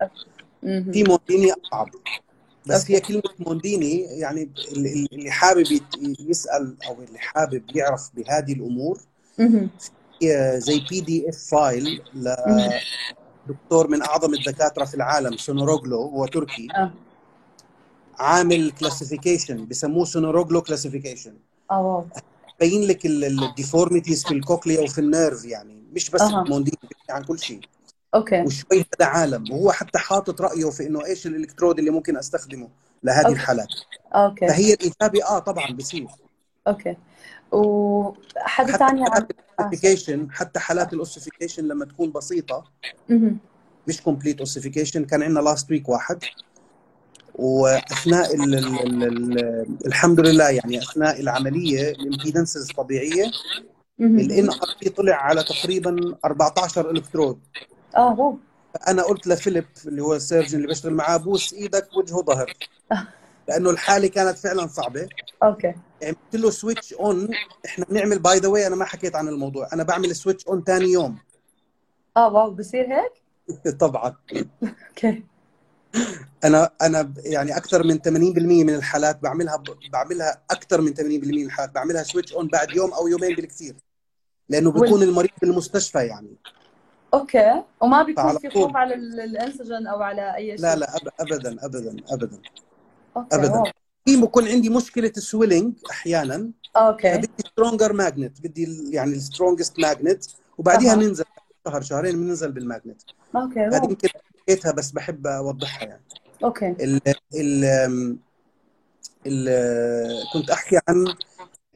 [0.62, 1.90] في مونديني أصعب.
[2.68, 2.96] بس okay.
[2.96, 5.66] هي كلمة مونديني يعني اللي حابب
[6.20, 9.00] يسأل أو اللي حابب يعرف بهذه الأمور
[10.22, 12.02] هي زي PDF file
[13.48, 16.68] لدكتور من أعظم الدكاترة في العالم سيناروغلو هو تركي.
[16.76, 16.92] آه.
[18.20, 21.34] عامل classification بسموه سيناروغلو classification
[21.72, 21.82] آه.
[21.82, 22.06] wow
[22.60, 26.22] بين لك ال deformities في ال cochlea وفي ال nerve يعني مش بس.
[26.22, 27.60] مونديني بيحكي عن كل شيء.
[28.16, 28.42] okay.
[28.42, 32.70] وشوي هذا عالم وهو حتى حاطط رأيه في إنه إيش الإلكترود اللي ممكن أستخدمه
[33.04, 33.34] لهذه okay.
[33.34, 33.68] الحالات.
[34.14, 34.48] okay.
[34.48, 36.08] فهي الاجابه آه طبعا بصير
[36.68, 36.98] okay.
[37.52, 42.64] وحد حتى ثاني عم حالات ال ossification حتى حالات ال ossification لما تكون بسيطة
[43.10, 43.38] مهم.
[43.88, 46.24] مش complete ossification كان عندنا last week واحد.
[47.36, 53.32] وأثناء ال ال ال الحمد لله يعني أثناء العملية ال impedances طبيعيه.
[54.00, 57.40] ال NRT طلع على تقريبا 14 الكترود
[57.98, 58.38] آه
[58.74, 62.54] فانا قلت لفيليب اللي هو ال surgeon اللي بشتغل معاه بوس إيدك وجهه ظهر.
[63.48, 65.10] لأنه الحالة كانت فعلا صعبة.
[65.44, 65.74] okay.
[66.02, 67.30] يعني قلت له switch on
[67.66, 69.70] إحنا بنعمل by the way أنا ما حكيت عن الموضوع.
[69.74, 71.18] أنا بعمل switch on ثاني يوم.
[72.18, 72.52] آه wow.
[72.52, 73.12] بصير هيك؟
[73.84, 74.16] طبعا.
[74.90, 75.24] okay.
[76.44, 81.72] أنا أنا يعني أكثر من 80% من الحالات بعملها بعملها أكثر من 80% من الحالات.
[81.76, 83.76] بعملها switch on بعد يوم أو يومين بالكثير.
[84.50, 86.36] لأنه بيكون المريض بالمستشفى يعني.
[87.14, 87.64] okay.
[87.82, 88.50] وما بيكون في.
[88.50, 92.40] خوف على ال- الانسجة أو على أي شيء؟ لا لا أب- ابدا ابدا ابدا.
[93.18, 93.52] okay أبداً.
[93.52, 93.64] wow.
[94.06, 96.52] في بكون عندي مشكلة ال swelling أحيانا.
[96.78, 97.14] okay.
[97.14, 100.24] فبدي stronger magnet بدي يعني ال strongest magnet
[100.58, 100.96] وبعديها أها.
[100.96, 101.24] ننزل
[101.68, 103.02] شهر شهرين بننزل بال magnet
[103.36, 103.90] okay هذه wow.
[103.90, 104.08] يمكن
[104.50, 106.02] حكيتها بس بحب أوضحها يعني.
[106.44, 106.68] okay.
[106.70, 107.02] ال
[107.36, 107.66] ال
[109.28, 109.50] ال
[110.34, 111.16] كنت أحكي عن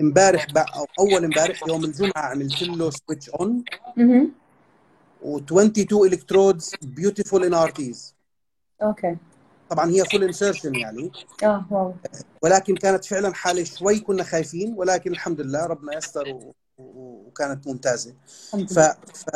[0.02, 3.64] امبارح أو أول امبارح يوم الجمعة عملت له switch on
[3.98, 4.32] مهم.
[5.24, 8.16] و22 electrodes beautiful NRTs
[8.82, 9.18] okay.
[9.70, 11.12] طبعا هي full insertion يعني.
[11.44, 11.94] آه wow.
[12.42, 16.40] ولكن كانت فعلا حالة شوي كنا خايفين ولكن الحمد لله ربنا يستر.
[16.80, 18.14] وكانت ممتازة.
[18.52, 18.80] ف
[19.14, 19.30] ف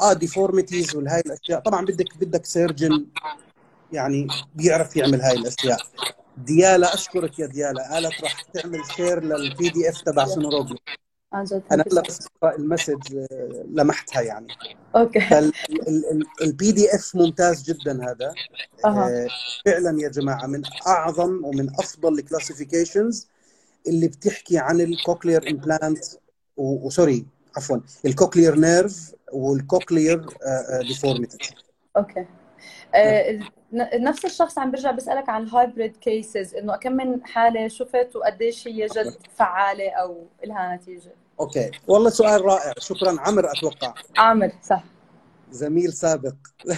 [0.00, 1.60] آه deformities والهاي الأشياء.
[1.60, 3.06] طبعا بدك بدك surgeon
[3.92, 5.78] يعني بيعرف يعمل هاي الأشياء.
[6.36, 7.92] ديالا أشكرك يا ديالا.
[7.92, 10.78] قالت راح تعمل share لل PDF تبع سيناروغلو
[11.32, 14.46] عن جد أنا هلا بس ال message آه، لمحتها يعني.
[14.96, 15.20] okay.
[15.20, 18.34] فال PDF ممتاز جدا هذا.
[18.84, 19.26] آه،
[19.66, 23.28] فعلا يا جماعة من أعظم ومن أفضل ال classifications
[23.86, 26.04] اللي بتحكي عن ال cochlear implant
[26.60, 30.26] و sorry عفوا الكوكلير نيرف والكوكلير
[30.88, 31.54] ديفورميتي
[31.96, 32.26] أوكي.
[32.94, 33.40] آه،
[33.94, 38.68] نفس الشخص عم برجع بسألك عن ال hybrid cases إنه كم من حالة شفت وقديش
[38.68, 41.70] هي جد فعالة أو لها نتيجة؟ okay.
[41.86, 42.72] والله سؤال رائع.
[42.78, 43.20] شكرا.
[43.20, 43.94] عمر أتوقع.
[44.18, 44.84] عامر صح.
[45.52, 46.34] زميل سابق.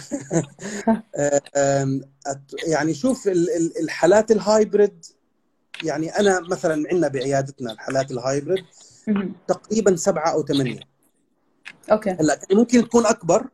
[2.28, 5.04] أت- يعني شوف ال- ال- الحالات ال hybrid
[5.84, 8.64] يعني أنا مثلا عندنا بعيادتنا الحالات ال hybrid.
[9.48, 10.80] تقريبا سبعة أو ثمانية.
[11.92, 12.10] okay.
[12.10, 13.46] هلا كان ممكن تكون أكبر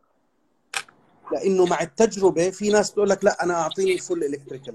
[1.32, 4.74] لأنه مع التجربة في ناس تقول لك لا أنا أعطيني full electrical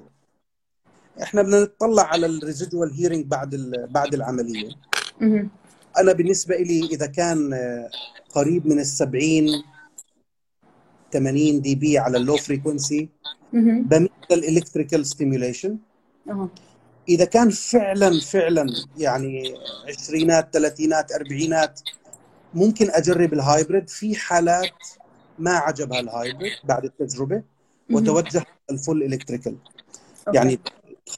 [1.22, 3.56] إحنا بدنا نطلع على ال residual hearing بعد
[3.90, 4.70] بعد العملية.
[5.98, 7.90] أنا بالنسبة لي إذا كان آه،
[8.30, 9.48] قريب من ال 70
[11.14, 13.10] 80 dB على ال low frequency.
[13.88, 15.78] بميل لل electrical stimulation
[17.10, 19.56] إذا كان فعلا فعلا يعني
[19.88, 21.80] عشرينات ثلاثينات أربعينات
[22.54, 24.70] ممكن أجرب ال hybrid في حالات
[25.40, 27.44] ما عجبها ال hybrid بعد التجربة.
[27.92, 29.56] وتوجه ال full electrical.
[30.34, 30.60] يعني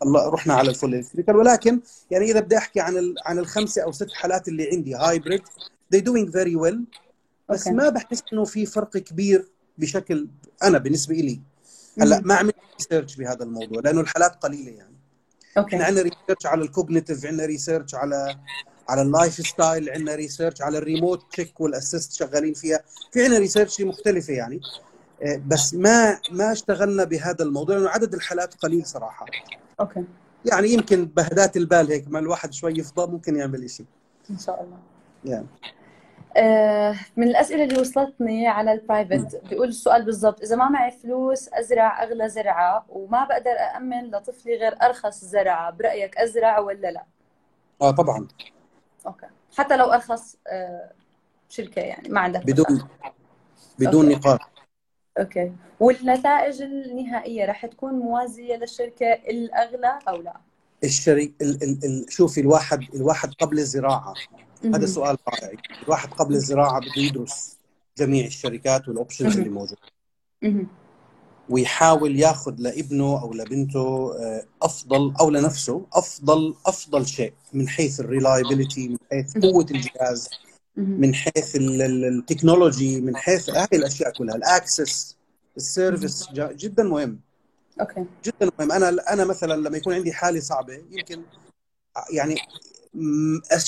[0.06, 1.82] رحنا على ال full electrical ولكن
[2.12, 3.14] يعني إذا بدي أحكي عن.
[3.26, 5.42] عن الخمسة أو ست حالات اللي عندي hybrid
[5.96, 6.78] they doing very well
[7.50, 7.78] بس okay.
[7.78, 10.28] ما بحس إنه في فرق كبير بشكل
[10.64, 11.42] أنا بالنسبة لي
[12.00, 12.22] هلأ.
[12.22, 14.95] ما عملت research بهذا الموضوع لأنه الحالات قليلة يعني
[15.58, 15.76] okay.
[15.76, 18.38] إحنا عندنا research على ال cognitive عندنا research على
[18.90, 22.80] على ال lifestyle عندنا research على ال remote check وال assist شغالين فيها.
[23.12, 24.62] في عندنا research مختلفه يعني.
[25.24, 29.26] آه، بس ما ما اشتغلنا بهذا الموضوع لأنه عدد الحالات قليل صراحة.
[29.80, 30.04] okay.
[30.46, 33.86] يعني يمكن بهدات البال هيك ما الواحد شوي يفضى ممكن يعمل شيء
[34.30, 34.78] إن شاء الله.
[35.26, 35.46] يعني
[37.18, 42.04] من الأسئلة اللي وصلتني على ال private بيقول السؤال بالضبط إذا ما معي فلوس أزرع
[42.04, 47.04] أغلى زرعة وما بقدر أأمن لطفلي غير أرخص زرعة برأيك أزرع ولا لا؟
[47.82, 48.28] آه طبعا
[49.06, 50.92] okay حتى لو أرخص آه،
[51.50, 53.16] شركة يعني ما عندك بدون مشاكل.
[53.80, 54.16] بدون أوكي.
[54.20, 54.40] نقاش
[55.20, 60.34] أوكي والنتائج النهائية رح تكون موازية للشركة الأغلى أو لا؟
[60.84, 64.14] الشري ال ال ال شوفي الواحد الواحد قبل الزراعة
[64.74, 64.86] هذا.
[64.86, 65.52] سؤال رائع
[65.84, 67.58] الواحد قبل الزراعة بده يدرس
[67.98, 69.38] جميع الشركات وال options.
[69.38, 69.82] اللي موجودة.
[71.50, 78.07] ويحاول ياخذ لابنه أو لبنته آه، أفضل أو لنفسه أفضل أفضل شيء من حيث ال
[78.07, 80.30] reliability من حيث قوة الجهاز.
[80.78, 85.16] من حيث ال- ال- ال technology من حيث هاي الأشياء كلها ال access
[85.58, 87.20] ال service جدا مهم
[87.82, 91.22] okay جدا مهم أنا أنا مثلا لما يكون عندي حالة صعبة يمكن
[92.12, 92.36] يعني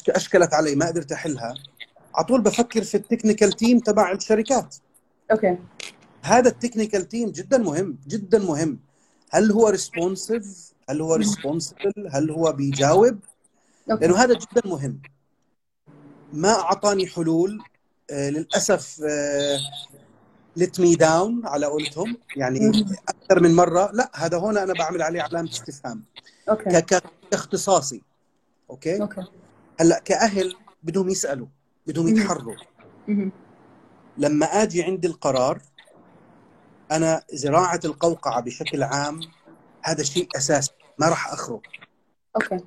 [0.10, 1.54] اشكلت علي ما قدرت أحلها.
[2.16, 4.76] على طول بفكر في ال technical team تبع الشركات.
[5.32, 5.58] okay.
[6.22, 8.80] هذا ال technical team جدا مهم جدا مهم.
[9.30, 13.20] هل هو responsive هل هو responsible هل هو بيجاوب؟
[13.92, 14.06] okay.
[14.06, 15.02] لأنه هذا جدا مهم.
[16.34, 17.60] ما أعطاني حلول
[18.12, 19.02] آه، للأسف
[20.56, 22.18] let me down على قولتهم.
[22.36, 22.86] يعني.
[23.10, 23.92] أكثر من مرة.
[23.94, 26.04] لا هذا هون أنا بعمل عليه علامة استفهام.
[26.50, 28.02] ك- كاختصاصي.
[28.70, 29.24] okay okay
[29.80, 31.48] هلأ كأهل بدهم يسألوا
[31.88, 32.08] بدهم.
[32.08, 32.56] يتحروا.
[34.18, 35.62] لما آجي عندي القرار
[36.92, 39.20] أنا زراعة القوقعة بشكل عام
[39.84, 41.62] هذا شيء أساسي ما راح اخره
[42.36, 42.60] okay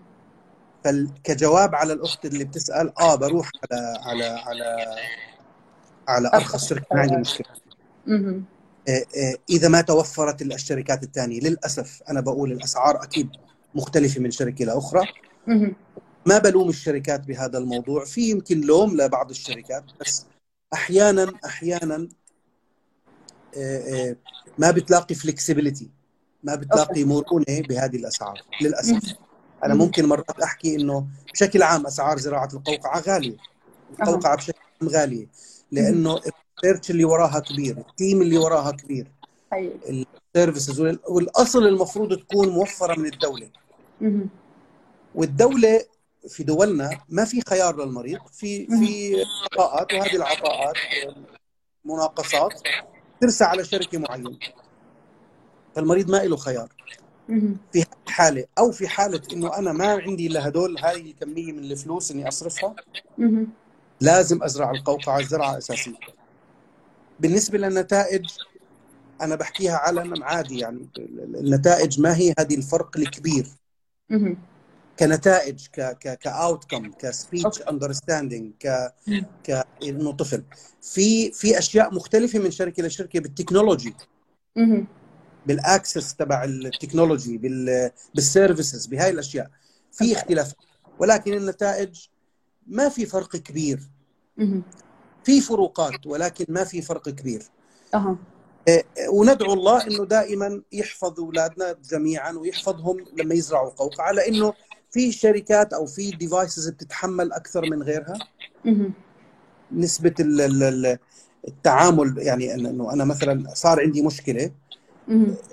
[0.85, 4.97] فكجواب على الأخت اللي بتسأل آه بروح على على على
[6.09, 7.47] على أرخص شركة ما عندي مشكلة.
[8.89, 13.31] آه، آه، إذا ما توفرت الشركات الثانية للأسف أنا بقول الأسعار أكيد
[13.75, 15.07] مختلفة من شركة لأخرى.
[16.31, 18.05] ما بلوم الشركات بهذا الموضوع.
[18.05, 20.27] في يمكن لوم لبعض الشركات بس
[20.75, 22.09] أحيانا أحيانا
[23.57, 24.17] آه، آه،
[24.59, 25.91] ما بتلاقي فلكسبيليتي
[26.43, 29.17] ما بتلاقي مرونة بهذه الأسعار للأسف.
[29.65, 29.81] أنا مم.
[29.81, 33.37] ممكن مرات أحكي إنه بشكل عام أسعار زراعة القوقعة غالية
[33.91, 35.27] القوقعة بشكل عام غالية
[35.73, 36.21] لأنه
[36.63, 39.13] ال research اللي وراها كبير ال team اللي وراها كبير
[39.53, 43.51] حقيقي ال services والأصل المفروض تكون موفرة من الدولة.
[45.15, 45.81] والدولة
[46.29, 49.17] في دولنا ما في خيار للمريض في في
[49.53, 50.77] عطاءات وهذه العطاءات
[51.85, 52.53] مناقصات
[53.21, 54.39] ترسى على شركة معينة
[55.75, 56.69] فالمريض ما له خيار.
[57.73, 62.11] في الحاله أو في حالة إنه أنا ما عندي إلا هدول هاي الكميه من الفلوس
[62.11, 62.75] إني أصرفها
[63.19, 63.49] مهم.
[64.01, 65.95] لازم أزرع القوقعة زرعه أساسية
[67.21, 68.27] بالنسبة للنتائج
[69.21, 73.47] أنا بحكيها علنا عادي يعني النتائج ما هي هذه الفرق الكبير.
[75.01, 77.63] كنتائج ك ك ك outcome ك speech.
[77.63, 78.95] understanding ك.
[79.45, 80.43] ك إنه طفل.
[80.83, 83.95] في في أشياء مختلفة من شركة لشركه بال technology.
[85.47, 89.51] بال access تبع ال technology بال بال services بهاي الأشياء.
[89.93, 90.55] في اختلاف.
[90.99, 92.07] ولكن النتائج
[92.67, 93.81] ما في فرق كبير.
[95.25, 97.43] في فروقات ولكن ما في فرق كبير.
[98.69, 104.55] إيه، وندعو الله إنه دائما يحفظ أولادنا جميعا ويحفظهم لما يزرعوا قوقعه لأنه
[104.91, 108.19] في شركات أو في devices بتتحمل أكثر من غيرها.
[109.73, 110.99] نسبة ال- ال- ال-
[111.49, 114.51] التعامل يعني إنه أنا مثلا صار عندي مشكلة.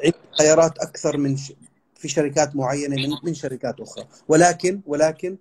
[0.04, 1.54] عندي خيارات أكثر من ش...
[1.96, 5.38] في شركات معينة من من شركات أخرى ولكن ولكن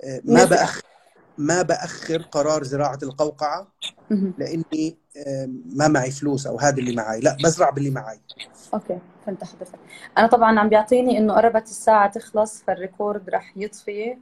[0.00, 0.44] آه، ما.
[0.44, 0.82] باخر
[1.38, 3.68] ما بأخر قرار زراعة القوقعة.
[4.10, 4.96] لأني
[5.76, 7.20] ما معي فلوس أو هذا اللي معي.
[7.20, 8.20] لا بزرع باللي معي.
[8.74, 9.78] okay فهمت حضرتك
[10.18, 14.16] أنا طبعا عم بيعطيني إنه قربت الساعة تخلص فال record رح يطفي.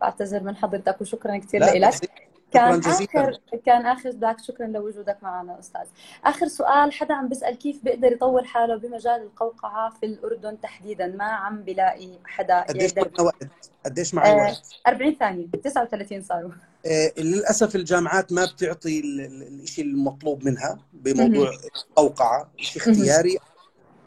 [0.00, 2.10] بعتذر من حضرتك وشكرا كثير لك
[2.52, 2.80] كان.
[2.80, 5.86] اخر كان آخر بدك شكرا لوجودك معنا أستاذ.
[6.24, 11.24] آخر سؤال حدا عم بيسأل كيف بيقدر يطور حاله بمجال القوقعة في الأردن تحديدا؟ ما
[11.24, 13.48] عم بلاقي حدا قديش معنا وقت؟
[13.86, 16.50] قديش معي آه، وقت 40 ثانية 39 صاروا.
[16.86, 21.50] آه، للأسف الجامعات ما بتعطي ال- ال- الشيء المطلوب منها بموضوع
[21.90, 22.82] القوقعة شيء.
[22.82, 23.38] اختياري.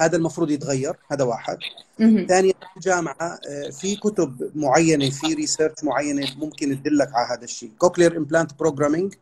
[0.01, 1.57] هذا المفروض يتغير هذا واحد.
[1.99, 7.71] ثانيا الجامعة آه، في كتب معينة في research معينة ممكن تدلك على هذا الشيء.
[7.77, 9.13] cochlear implant programming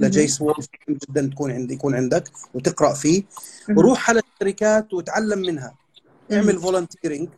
[0.00, 3.22] ل Jace Wolfe جدا تكون عندي يكون عندك وتقرأ فيه.
[3.68, 5.74] وروح على الشركات وتعلم منها.
[6.32, 7.28] اعمل volunteering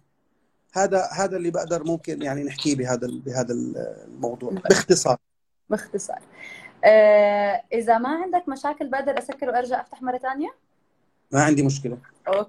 [0.72, 4.51] هذا هذا اللي بقدر ممكن يعني نحكيه بهذا بهذا الموضوع.
[4.51, 5.16] باختصار.
[5.70, 6.18] باختصار.
[6.84, 10.55] آه، إذا ما عندك مشاكل بقدر أسكر وأرجع أفتح مرة ثانية؟
[11.32, 11.99] ما عندي مشكلة.
[12.28, 12.48] okay.